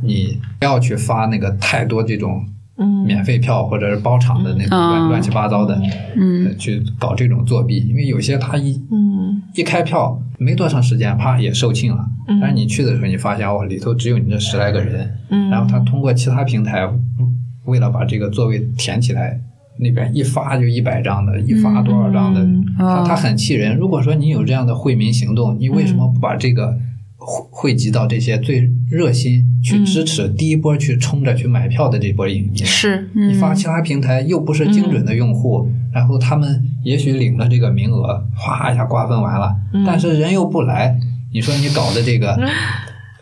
[0.03, 2.54] 你不要去发那个太多这种嗯
[3.07, 5.09] 免费票或者是包场的那种乱嗯。
[5.09, 5.81] 乱七八糟的，
[6.17, 6.47] 嗯。
[6.47, 9.43] 呃去搞这种作弊，因为有些他一嗯。
[9.55, 12.05] 一开票没多长时间，啪也售罄了。
[12.29, 12.41] 嗯。
[12.41, 15.51] 但是你去的时候，你发现哦，里头只有你这十来个人，嗯。
[15.51, 16.81] 然后他通过其他平台，
[17.21, 19.41] 嗯为了把这个座位填起来，
[19.79, 22.47] 那边一发就一百张的，一发多少张的，
[22.77, 23.75] 他他很气人。
[23.77, 26.77] 如果说你有这样的惠民行动，你为什么不把这个
[27.27, 32.59] 汇汇集到这些最热心去支持第一波去冲着去买票的这波影迷？
[32.59, 39.55] 是你发其他平台又不是精准的用户，然后他们也许领了这个名额，哗一下瓜分完了，
[39.87, 40.97] 但是人又不来，
[41.33, 42.39] 你说你搞的这个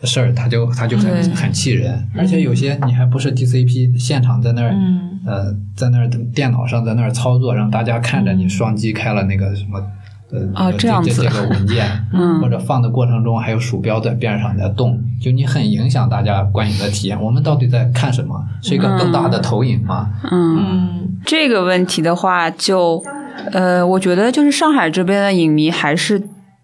[0.05, 5.09] 事儿，他就他就很很气人，而且有些你还不是 DCP，现场在那儿，嗯。
[5.25, 9.81] 呃，在那儿电脑上在那儿操作，让大家看着你双击开了那个什么。
[10.33, 17.21] 呃，哦这这样子这这个文件， 嗯或者放的过程中还有鼠标在边上在动，就你很影响大家观影的体验。
[17.23, 18.43] 我们到底在看什么？
[18.63, 20.09] 是一个更大的投影吗？
[20.31, 23.03] 嗯，嗯这个问题的话就，
[23.53, 26.23] 呃，我觉得就是上海这边的影迷还是。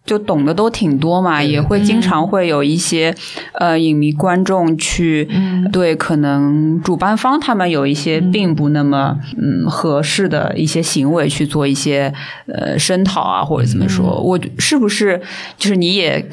[0.08, 3.14] 就懂得都挺多嘛，对也会经常会有一些、
[3.52, 5.68] 呃影迷观众去、嗯。
[5.70, 12.12] 对可能主办方他们有一些并不那么嗯合适的一些行为去做一些
[12.46, 15.20] 呃声讨啊或者怎么说，我是不是
[15.58, 16.24] 就是你也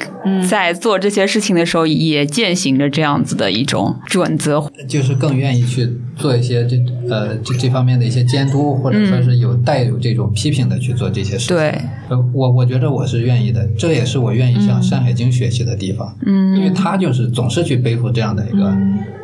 [0.48, 4.66] 在做这些事情的时候也践行着这样子的一种准则？
[4.88, 6.76] 就是更愿意去做一些这
[7.10, 11.56] 呃这这方面的一些监督，或者说是有带有这种批评的去做这些事情。
[11.56, 16.56] 对，呃，我我觉得我是愿意的，这也是我愿意向《山海经》学习的地方，嗯。
[16.56, 18.68] 因为他就是总是去背负这样的一个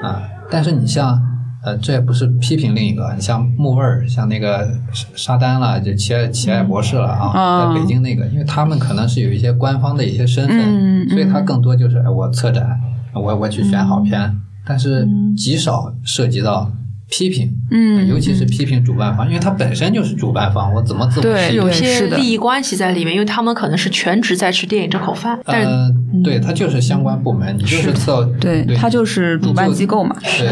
[0.02, 1.20] 啊、但是你像
[1.64, 12.80] 呃，这也不是批评另一个，你像木味儿，像那个沙沙丹了，就奇爱奇爱博士了啊，啊在北京那个，因为他们可能是有一些官方的一些身份，嗯嗯所以他更多就是哎我策展，
[13.14, 14.36] 我我去选好片，
[14.66, 16.68] 但是极少涉及到
[17.12, 25.94] 批评，嗯尤其是批评主办方，因为他本身就是主办方，我怎么怎么对有些利益关系在里面，因为他们可能是全职在吃电影这口饭，但呃，
[26.24, 30.16] 对，他就是相关部门，你就是策，对，对，它就是主办机构嘛。
[30.38, 30.48] 对。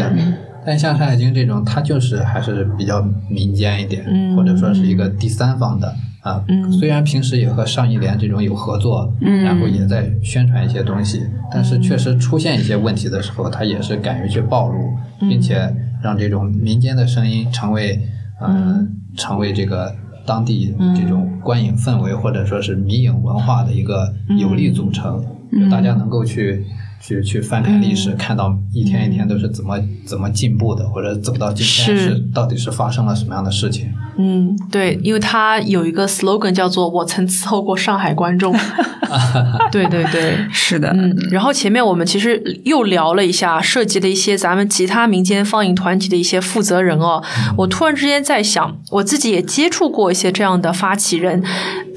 [0.65, 4.35] 但像《山海经》这种，它就是还是比较民间一点，嗯。
[4.35, 6.43] 或者说是一个第三方的啊。
[6.47, 6.71] 嗯。
[6.71, 9.43] 虽然平时也和上一联这种有合作，嗯。
[9.43, 14.77] 然后也在宣传一些东西，但是确实出现一些问题的时候，它也是敢于去暴露，
[15.21, 15.29] 嗯。
[15.29, 17.99] 并且让这种民间的声音成为，
[18.39, 18.97] 呃，嗯。
[19.17, 19.93] 成为这个
[20.25, 26.65] 当地这种观影氛围或者说是迷影文化的一个有力组成，就大家能够去。
[27.03, 29.75] 去去翻看历史，看到一天一天都是怎么
[30.05, 33.89] 怎么进步的，或者走到今天是是到底是发生了什么样的事情？
[34.19, 38.55] 嗯，对，因为他有一个 slogan 叫做“我曾伺候过上海观众
[39.71, 47.23] ”，对对对， 是的，嗯，然后前面我们其实又聊了一下，涉及了一些咱们其他民间放映团体的一些负责人哦。
[47.57, 51.43] 我突然之间在想，我自己也接触过一些这样的发起人，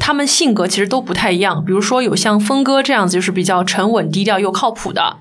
[0.05, 1.64] 他们性格其实都不太一样。
[1.64, 5.16] 比如说有像峰哥这样子，就是比较沉稳低调又靠谱的，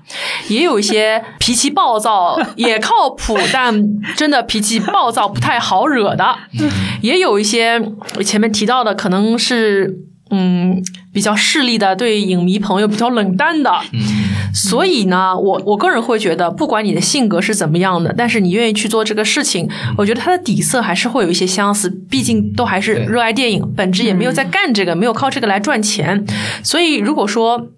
[0.48, 3.82] 也有一些脾气暴躁也靠谱，但
[4.14, 6.36] 真的脾气暴躁不太好惹的，
[7.00, 7.80] 也有一些
[8.22, 10.00] 前面提到的可能是。
[10.30, 10.82] 嗯，
[11.12, 13.70] 比较势利的，对影迷朋友比较冷淡的，
[14.54, 26.24] 所以呢，我我个人会觉得，不管你的性格是怎么样的，但是你愿意去做这个事情，我觉得它的底色还是会有一些相似，毕竟都还是热爱电影，本质也没有在干这个，没有靠这个来赚钱，
[26.62, 27.68] 所以如果说。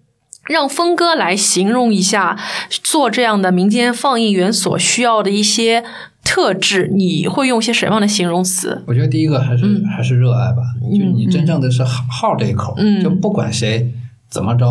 [0.48, 2.38] 让峰哥来形容一下
[2.70, 5.82] 做这样的民间放映员所需要的一些
[6.22, 8.84] 特质，你会用些什么样的形容词？
[8.86, 13.92] 我觉得第一个还是、嗯还是热爱吧，就你真正的是好好这一口，嗯就不管谁
[14.36, 14.66] 怎么着，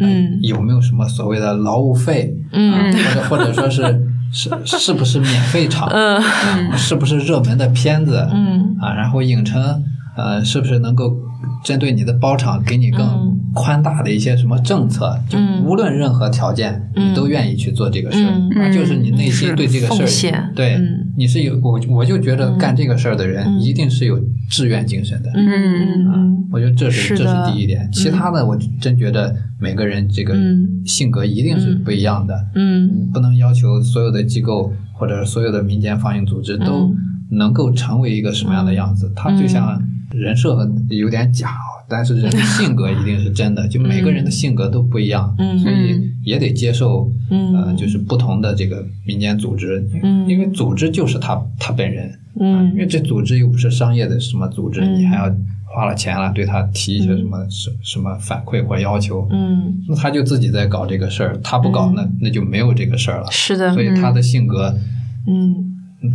[0.00, 0.08] 嗯。
[0.08, 2.72] 呃有没有什么所谓的劳务费，嗯。
[2.72, 2.90] 啊
[3.28, 3.82] 或者或者说是
[4.32, 6.16] 是是不是免费场，嗯。
[6.70, 8.76] 啊是不是热门的片子，嗯。
[8.80, 9.82] 啊，然后影城
[10.16, 11.12] 呃是不是能够
[11.64, 13.36] 针对你的包场给你更嗯。
[13.52, 15.64] 宽大的一些什么政策，就嗯。
[15.64, 17.10] 无论任何条件，嗯。
[17.10, 18.48] 你都愿意去做这个事儿，嗯。
[18.54, 23.60] 那就是你内心对这个事儿，对嗯，你是有我我就觉得干这个事儿的人嗯。
[23.60, 26.48] 一定是有志愿精神的，嗯嗯嗯。
[26.52, 30.82] 我觉得这是这是第一点，其他的我真觉得每个人这个嗯。
[30.86, 33.10] 性格一定是不一样的，嗯。
[33.12, 36.96] 不能要求所有的机构或者所有的民间放映组织都嗯。
[37.32, 39.08] 能够成为一个什么样的样子。
[39.14, 39.80] 它就像
[40.10, 41.54] 人设有点假，
[41.88, 43.68] 但是人的性格一定是真的。
[43.68, 45.56] 就每个人的性格都不一样，嗯。
[45.60, 47.54] 所以也得接受，嗯。
[47.54, 50.28] 呃，就是不同的这个民间组织，嗯。
[50.28, 52.72] 因为组织就是他他本人，嗯。
[52.72, 54.98] 因为这组织又不是商业的什么组织，嗯。
[54.98, 55.32] 你还要
[55.72, 63.26] 花了钱了对他提一些什么什什么反馈或要求，嗯，那他就自己在搞这个事儿，他不搞那那就没有这个事儿了。
[63.30, 64.74] 是的，所以他的性格
[65.26, 65.66] 嗯。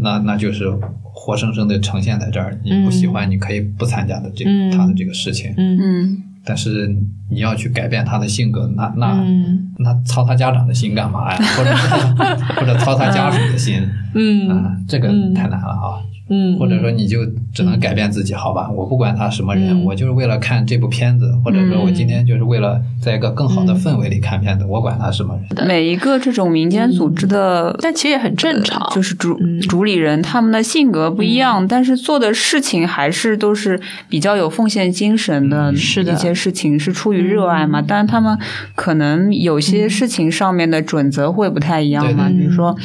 [0.02, 0.68] 那那就是
[1.04, 2.58] 活生生的呈现在这儿。
[2.64, 4.72] 你不喜欢，你可以不参加的这嗯。
[4.72, 5.54] 他的这个事情。
[5.58, 5.78] 嗯。
[5.80, 6.24] 嗯。
[6.44, 6.88] 但是
[7.30, 9.72] 你要去改变他的性格，那那、嗯。
[9.78, 11.38] 那操他家长的心干嘛呀？
[11.56, 11.70] 或者
[12.60, 13.80] 或者操他家属的心，
[14.16, 14.50] 嗯。
[14.50, 15.34] 啊，这个嗯。
[15.36, 16.02] 太难了啊。
[16.28, 17.20] 嗯，或者说你就
[17.54, 18.70] 只能改变自己，好吧？
[18.72, 19.86] 我不管他什么人，嗯。
[19.86, 25.68] 我就是为了看这部片子，或者说我今天就是为了在一个更好的氛围里看片子，我管他什么人。
[25.68, 29.62] 每一个这种民间组织的，但其实也很正常，就是主嗯。
[29.62, 35.76] 主理人他们的性格不一样，但是做的事情还是都是比较有奉献精神的。
[35.76, 36.14] 是的。
[36.14, 38.36] 一些事情是出于热爱嘛，但是他们
[38.74, 42.28] 可能有些事情上面的准则会不太一样嘛。
[42.30, 42.76] 比如说，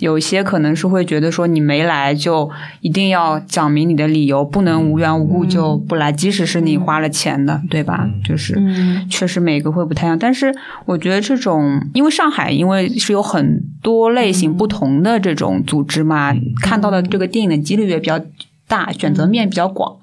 [0.00, 2.50] 有些可能是会觉得说你没来就
[2.88, 8.08] 一定要讲明你的理由，不能无缘无故就不来，即使是你花了钱的，对吧？
[8.10, 8.54] 嗯就是。
[8.58, 10.54] 嗯确实每个会不太一样，但是
[10.86, 18.18] 我觉得这种，因为上海因为是有很多类型不同的这种组织嘛，看到的这个电影的几率也比较
[18.68, 19.96] 大，选择面比较广。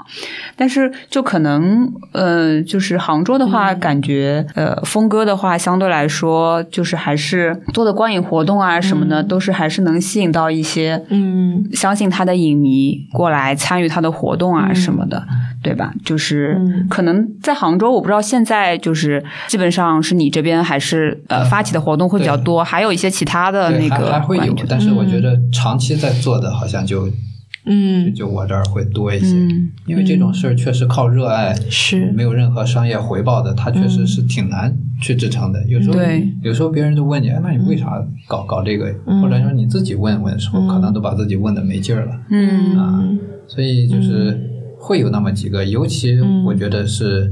[0.57, 11.69] 但是就可能，呃，就是杭州的话，感觉呃，峰哥的话相对来说，就是还是做的观影活动啊什么的，都是还是能吸引到一些嗯。
[11.73, 14.75] 相信他的影迷过来参与他的活动啊嗯。
[14.75, 15.23] 什么的，
[15.61, 15.93] 对吧？
[16.03, 16.87] 就是嗯。
[16.89, 27.07] 可能在杭州，我不知道现在就是基本上是你这边还是呃发起的活动会比较多，还有一些其他的那个还会有，但是我觉得长期在做的好像就
[27.65, 28.13] 嗯。
[28.13, 29.69] 就我这儿会多一些，嗯。
[29.85, 32.11] 因为这种事儿确实靠热爱，是。
[32.11, 35.65] 没有任何商业回报的，它确实是挺难去支撑的。
[35.67, 38.93] 有时候对，有时候别人就问你，哎那你为啥搞搞这个？
[39.07, 39.21] 嗯。
[39.21, 42.19] 或者说你自己问问的时候，可能都把自己问的没劲儿了。
[42.29, 42.77] 嗯。
[42.77, 43.03] 啊。
[43.47, 44.39] 所以就是
[44.79, 46.43] 会有那么几个，尤其嗯。
[46.45, 47.31] 我觉得是。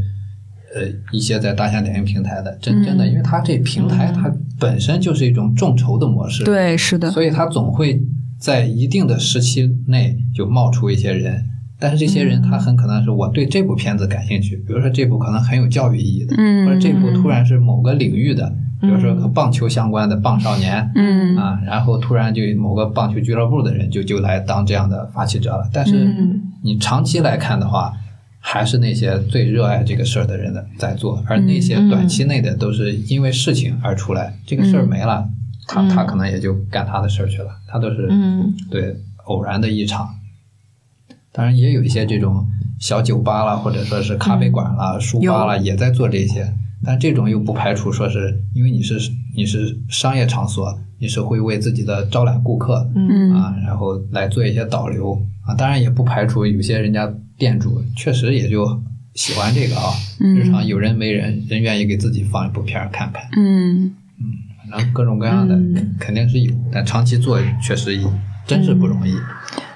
[0.75, 0.81] 呃，
[1.11, 3.09] 一些在大象点评平台的，真真的，嗯。
[3.11, 8.01] 因为它这平台它本身就是一种众筹的模式，对，是的，所以它总会
[8.43, 11.45] 在一定的时期内就冒出一些人，
[11.79, 20.91] 但是这些人他很可能是我对这部片子感兴趣，比如说这部可能很有教育意义的，嗯或者这部突然是某个领域的，比如说和棒球相关的棒少年。
[20.93, 25.69] 嗯啊，然后突然就某个棒球俱乐部的人就就来当这样的发起者了。
[25.71, 27.93] 但是嗯你长期来看的话，
[28.39, 35.29] 还是那些最热爱这个事儿的人的在做，而那些嗯短期内的都是因为事情而出来，这个事儿没了，
[35.67, 38.53] 他他可能也就干他的事儿去了，他都是嗯。
[38.69, 38.95] 对
[39.25, 40.09] 偶然的一场。
[41.31, 42.45] 当然也有一些这种
[42.79, 46.53] 小酒吧啦，或者说是咖啡馆啦、书吧啦，也在做这些。
[46.85, 48.99] 但这种又不排除说是因为你是
[49.35, 53.33] 你是商业场所，你是会为自己的招揽顾客，嗯。
[53.33, 55.55] 啊，然后来做一些导流啊。
[55.55, 58.81] 当然也不排除有些人家店主确实也就
[59.15, 60.35] 喜欢这个啊，嗯。
[60.35, 63.95] 日常有人没人，人愿意给自己放一部片儿看看，嗯
[64.73, 67.95] 反正各种各样的嗯肯定是有，但长期做确实
[68.47, 69.15] 真是不容易。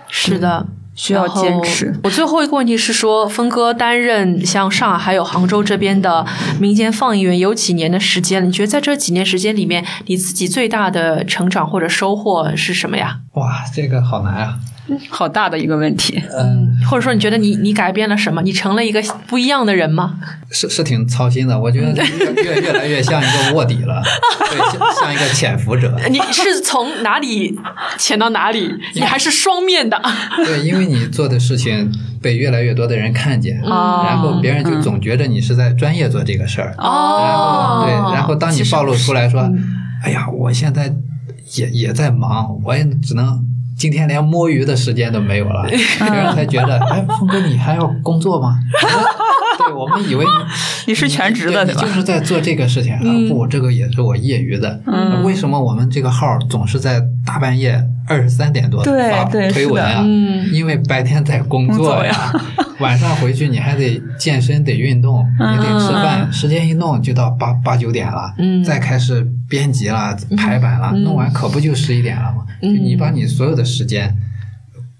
[0.10, 0.66] 是的。
[0.95, 1.95] 需要坚持。
[2.04, 6.26] 我最后一个问题是说，峰哥担任像上海还有杭州这边的
[6.60, 8.48] 民间放映员有几年的时间了？
[8.48, 13.20] 你觉得在这几年时间里面，你自己最大的成长或者收获是什么呀？
[13.34, 14.58] 哇，这个好难啊！
[15.09, 16.21] 好大的一个问题。
[16.38, 18.41] 嗯，或者说，你觉得你你改变了什么？
[18.41, 20.19] 你成了一个不一样的人吗？
[20.51, 21.91] 是是挺操心的，我觉得
[22.35, 24.01] 越越越来越像一个卧底了，
[24.49, 25.93] 对，像像一个潜伏者。
[26.09, 27.57] 你是从哪里
[27.97, 28.73] 潜到哪里？
[28.95, 30.01] 你还是双面的。
[30.45, 36.73] 对，因为你做的事情被越来越多的人看见，哦然后别人就总觉得你是在专业做这个事儿。
[36.77, 39.49] 哦然后对，然后当你暴露出来说，
[40.03, 40.93] 哎呀，我现在
[41.55, 43.43] 也也在忙，我也只能
[43.78, 45.78] 今天连摸鱼的时间都没有了，别
[46.09, 48.57] 人才觉得，哎，峰哥你还要工作吗？
[49.66, 50.26] 对，我们以为
[50.88, 51.82] 你是全职的对吧？
[51.82, 52.99] 对你就是在做这个事情啊，
[53.30, 54.82] 不，这个也是我业余的。
[54.86, 55.24] 嗯。
[55.24, 60.03] 为什么我们这个号总是在大半夜二十三点多发推文啊？
[60.05, 60.49] 嗯。
[60.53, 62.34] 因为白天在工工作作呀，
[62.80, 68.64] 晚上回去你还得健身，得运动，你得吃饭，时间一弄就到八八九点了，嗯。
[68.64, 72.45] 再开始编辑了、排版了，弄完可不就十一点了吗？
[72.62, 74.16] 就你把你所有的时间。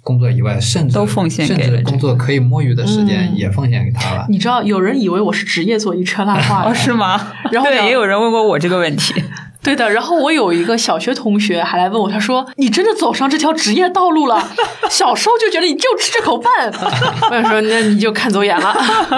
[0.08, 4.26] 工作以外，甚至都奉献给甚至工作可以摸鱼的时间嗯也奉献给他了。
[4.30, 7.34] 你知道，有人以为我是职业做一车烂画哦，是吗？
[7.51, 9.22] 然后，也有人问过我这个问题。
[9.68, 14.41] 对的，然后我有一个小学同学还来问我，他说：“你真的走上这条职业道路了？
[14.89, 16.72] 小时候就觉得你就吃这口饭。”
[17.30, 18.74] 我说：“那你就看走眼了。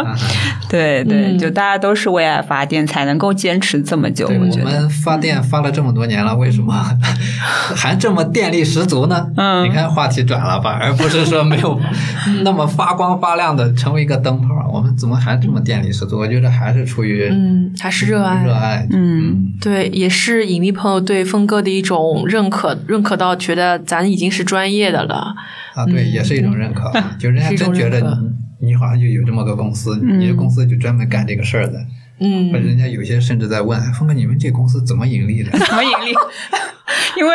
[0.67, 4.27] 对对，嗯就大家都是为爱发电，才能够坚持这么久。
[4.27, 6.73] 我我觉得，们发电发了这么多年了，为什么
[7.75, 9.27] 还这么电力十足呢？
[9.37, 11.79] 嗯你看话题转了吧，而不是说没有
[12.43, 14.47] 那么发光发亮的成为一个灯泡。
[14.71, 16.17] 我我们怎么还这么电力十足？
[16.19, 25.35] 我觉得还是出于嗯，还是热爱，热爱，嗯对，也是影迷朋友对峰哥的一种认可，认可到觉得咱已经是专业的了。
[25.75, 27.99] 啊，对，也是一种认可， 就人家真觉得
[28.59, 31.79] 你你好像就有这么个公司，你的公司就专门干这个事儿的。
[32.21, 35.51] 嗯人家有些甚至在问，哎峰哥，你们这公司怎么盈利的？
[35.57, 36.13] 怎么盈利？
[37.17, 37.31] 因为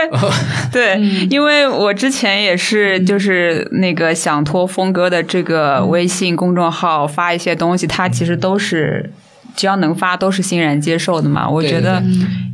[0.72, 1.00] 对，
[1.30, 9.10] 因为我之前也是就是那个想托峰哥的这个微信公众号发一些东西，他其实都是
[9.54, 11.48] 只要能发都是欣然接受的嘛。
[11.48, 12.02] 我觉得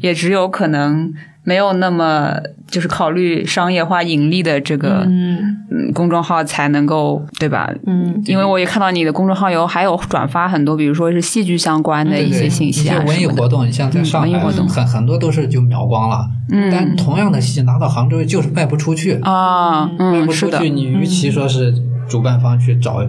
[0.01, 2.35] 也只有可能没有那么
[2.67, 5.39] 就是考虑商业化盈利的这个嗯。
[5.73, 7.69] 嗯公众号才能够对吧？
[7.87, 8.21] 嗯。
[8.25, 16.71] 因为我也看到你的公众号有还有转发很多，比如说是戏剧相关的一些信息啊文艺活动，你像在嗯上海很很多都是就秒光了，嗯。
[16.71, 20.71] 但同样的戏拿到杭州就是卖不出去，啊，卖不出去。
[20.71, 21.75] 你与其说是
[22.09, 23.03] 主办方去找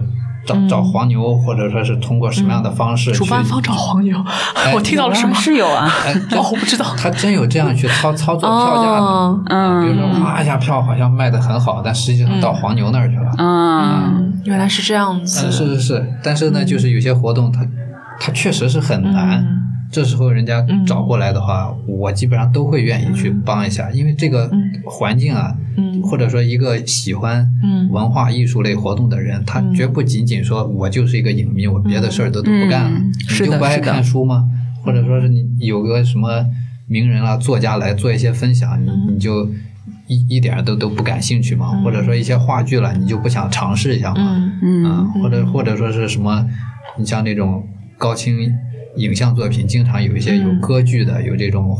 [0.44, 4.16] 找找黄牛，或者说是通过什么样的方式去，主办方找黄牛，
[4.74, 5.34] 我听到了什么？
[5.34, 6.84] 是有啊， 哎，哦，我不知道。
[6.96, 8.98] 他真有这样去操操作票价的。
[8.98, 13.30] 哦，嗯比如说，哇一下票好像卖的很好，但实际上到黄牛那儿去了。
[13.38, 15.46] 嗯嗯，原来是这样子。
[15.46, 17.60] 嗯，是是是，但是呢，就是有些活动它
[18.20, 19.61] 它确实是很难。
[19.92, 24.50] 嗯这时候人家找过来的话，我基本上都会愿意去帮一下，因为这个
[24.86, 26.00] 环境啊，嗯。
[26.02, 27.90] 或者说一个喜欢嗯。
[27.90, 33.12] 文化艺术类活动的人，他绝不仅仅说我就是一个影迷，我别的事儿都都不干了，嗯。
[33.30, 34.48] 你就不爱看书吗？
[34.82, 36.44] 或者说是你有个什么
[36.86, 39.46] 名人啊、作家来做一些分享，你你就
[40.06, 41.66] 一一点儿都都不感兴趣吗？
[41.84, 44.36] 或者说一些话剧了，你就不想尝试一下吗？
[44.62, 44.82] 嗯。
[44.82, 44.84] 嗯。
[44.86, 46.46] 啊，或者或者说是什么，
[46.96, 47.62] 你像那种
[47.98, 48.38] 高清
[48.96, 51.76] 影像作品，经常有一些有歌剧的，有这种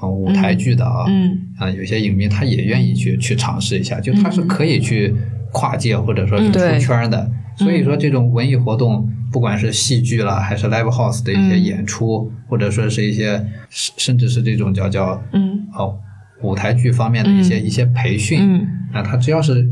[0.00, 5.14] 呃舞台剧的啊，嗯啊，有些影迷他也愿意去去尝试一下，就他是可以去
[5.52, 7.30] 跨界或者说是出圈儿的。
[7.56, 15.66] 所以说，这种文艺活动，不管是戏剧啦，还是 live house 的一些演出，或者说是一些甚甚至是这种叫叫嗯。
[15.72, 15.98] 哦
[16.42, 18.68] 舞台剧方面的一些、一些培训，嗯。
[18.92, 19.66] 啊，他只要是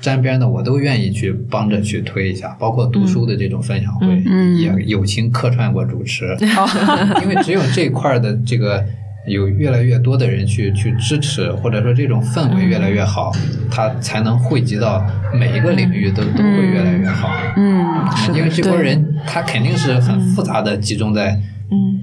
[0.00, 6.36] 沾边的，我都愿意去帮着去推一下，包括读书的这种分享会，嗯也友情客串过主持，
[7.22, 8.84] 因为只有这块儿的这个
[9.26, 13.32] 有越来越多的人去去支持，或者说这种氛围越来越好，
[13.70, 17.30] 它才能汇集到每一个领域都都会越来越好。
[17.56, 17.84] 嗯，
[18.34, 21.42] 因为这波人他肯定是很复杂的集中在嗯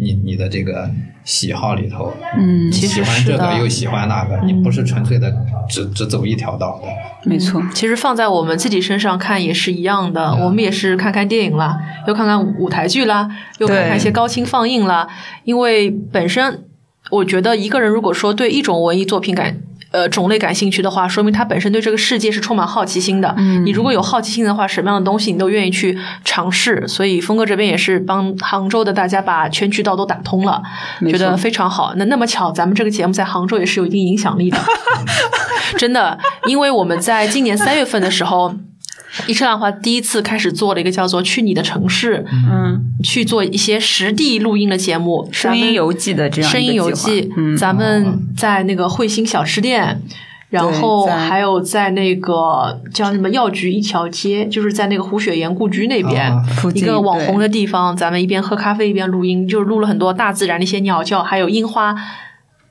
[0.02, 0.90] 你你的这个
[1.24, 5.34] 喜好里头，嗯你其实喜欢这个又喜欢那个，你不是纯粹的
[5.70, 6.88] 只只走一条道的。
[7.30, 15.08] 没错，其实放在我们自己身上看也是一样的，我们也是看看电影啦，又看看舞台剧啦，又看看一些高清放映啦。
[15.46, 16.66] 因为本身
[17.12, 19.58] 我觉得一个人如果说对一种文艺作品感
[19.94, 23.34] 呃种类感兴趣的话，说明他本身对这个世界是充满好奇心的。
[23.38, 26.86] 嗯你如果有好奇心的话，什么样的东西你都愿意去尝试。
[26.88, 30.62] 所以峰哥这边也是帮杭州的大家把全渠道都打通了，
[31.02, 31.94] 觉得非常好。
[31.96, 34.58] 那那么巧，咱们这个节目在杭州也是有一定影响力的。
[35.78, 36.18] 真的，
[36.48, 38.54] 因为我们在今年三月份的时候，
[39.28, 50.02] 一车浪花第一次开始做了一个叫做“去你的城市”，嗯，去做一些实地录音的节目，声音游记的这样声音游记，嗯，咱们在那个汇星小吃店。
[50.50, 56.46] 然后还有在那个叫什么药局一条街，就是在那个胡雪岩故居那边、啊
[56.76, 61.96] 一个网红的地方，咱们一边喝咖啡一边录音，就是录了很多大自然的一些鸟叫，还有樱花。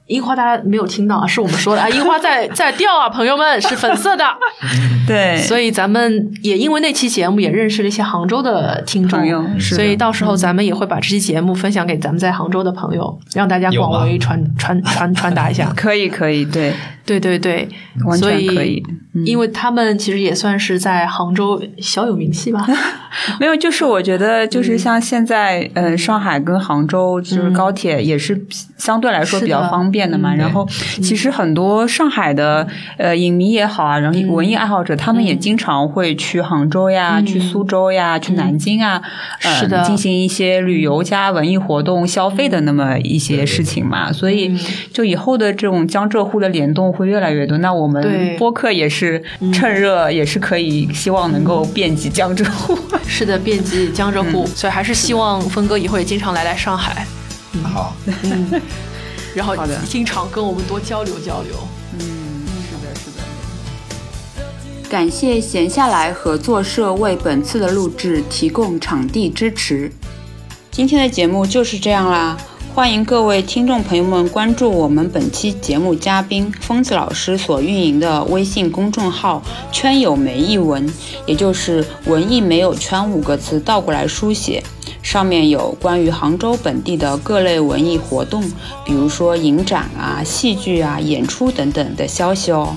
[0.06, 4.24] 樱花大家没有听到啊，是我们说的啊，樱花在 在掉啊，朋友们是粉色的。
[5.06, 15.72] 对，所以咱们也因为那期节目也认识了一些杭州的听众朋友所以到时候咱们也会把这期节目分享给咱们在杭州的朋友，让大家广为传传传传达一下。
[15.76, 16.72] 可以可以，对，
[17.04, 17.68] 对对对，
[18.06, 18.82] 完所全可以。
[18.86, 22.66] 嗯因为他们其实也算是在杭州小有名气吧。
[23.38, 28.34] 没有，就是我觉得，就是像现在，嗯、上海跟杭州就是高铁也是
[28.82, 30.34] 相对来说比较方便的嘛。
[30.34, 30.36] 嗯。
[30.36, 30.66] 然后，
[31.00, 32.66] 其实很多上海的
[32.98, 39.00] 呃影迷也好啊，然后文艺爱好者，他们也经常会去杭州呀、去苏州呀、去南京啊，
[39.42, 39.82] 呃是的。
[39.84, 44.12] 进行一些旅游加文艺活动消费的那么一些事情嘛。
[44.12, 44.56] 所以，
[44.92, 47.56] 就以后的这种江浙沪的联动会越来越多。
[47.58, 49.22] 那我们播客也是
[49.52, 52.76] 趁热，也是可以希望能够遍及江浙沪。
[53.06, 57.06] 是的，遍及江浙沪，所以还是希望峰哥以后也经常来来上海，
[57.62, 58.60] 好，嗯，
[59.34, 59.54] 然后
[59.88, 61.54] 经常跟我们多交流交流。
[61.98, 64.88] 嗯是的，是的。
[64.88, 69.90] 感谢闲下来合作社为本次的录制提供场地支持。
[70.70, 72.36] 今天的节目就是这样啦，
[72.74, 80.90] 欢迎各位听众朋友们关注我们本期节目嘉宾疯子老师所运营的微信公众号“圈有没译文”，
[81.26, 84.62] 也就是“文艺没有圈”五个字倒过来书写。
[85.02, 88.42] 上面有关于杭州本地的各类文艺活动，
[88.84, 92.76] 比如说影展啊、戏剧啊、演出等等的消息哦。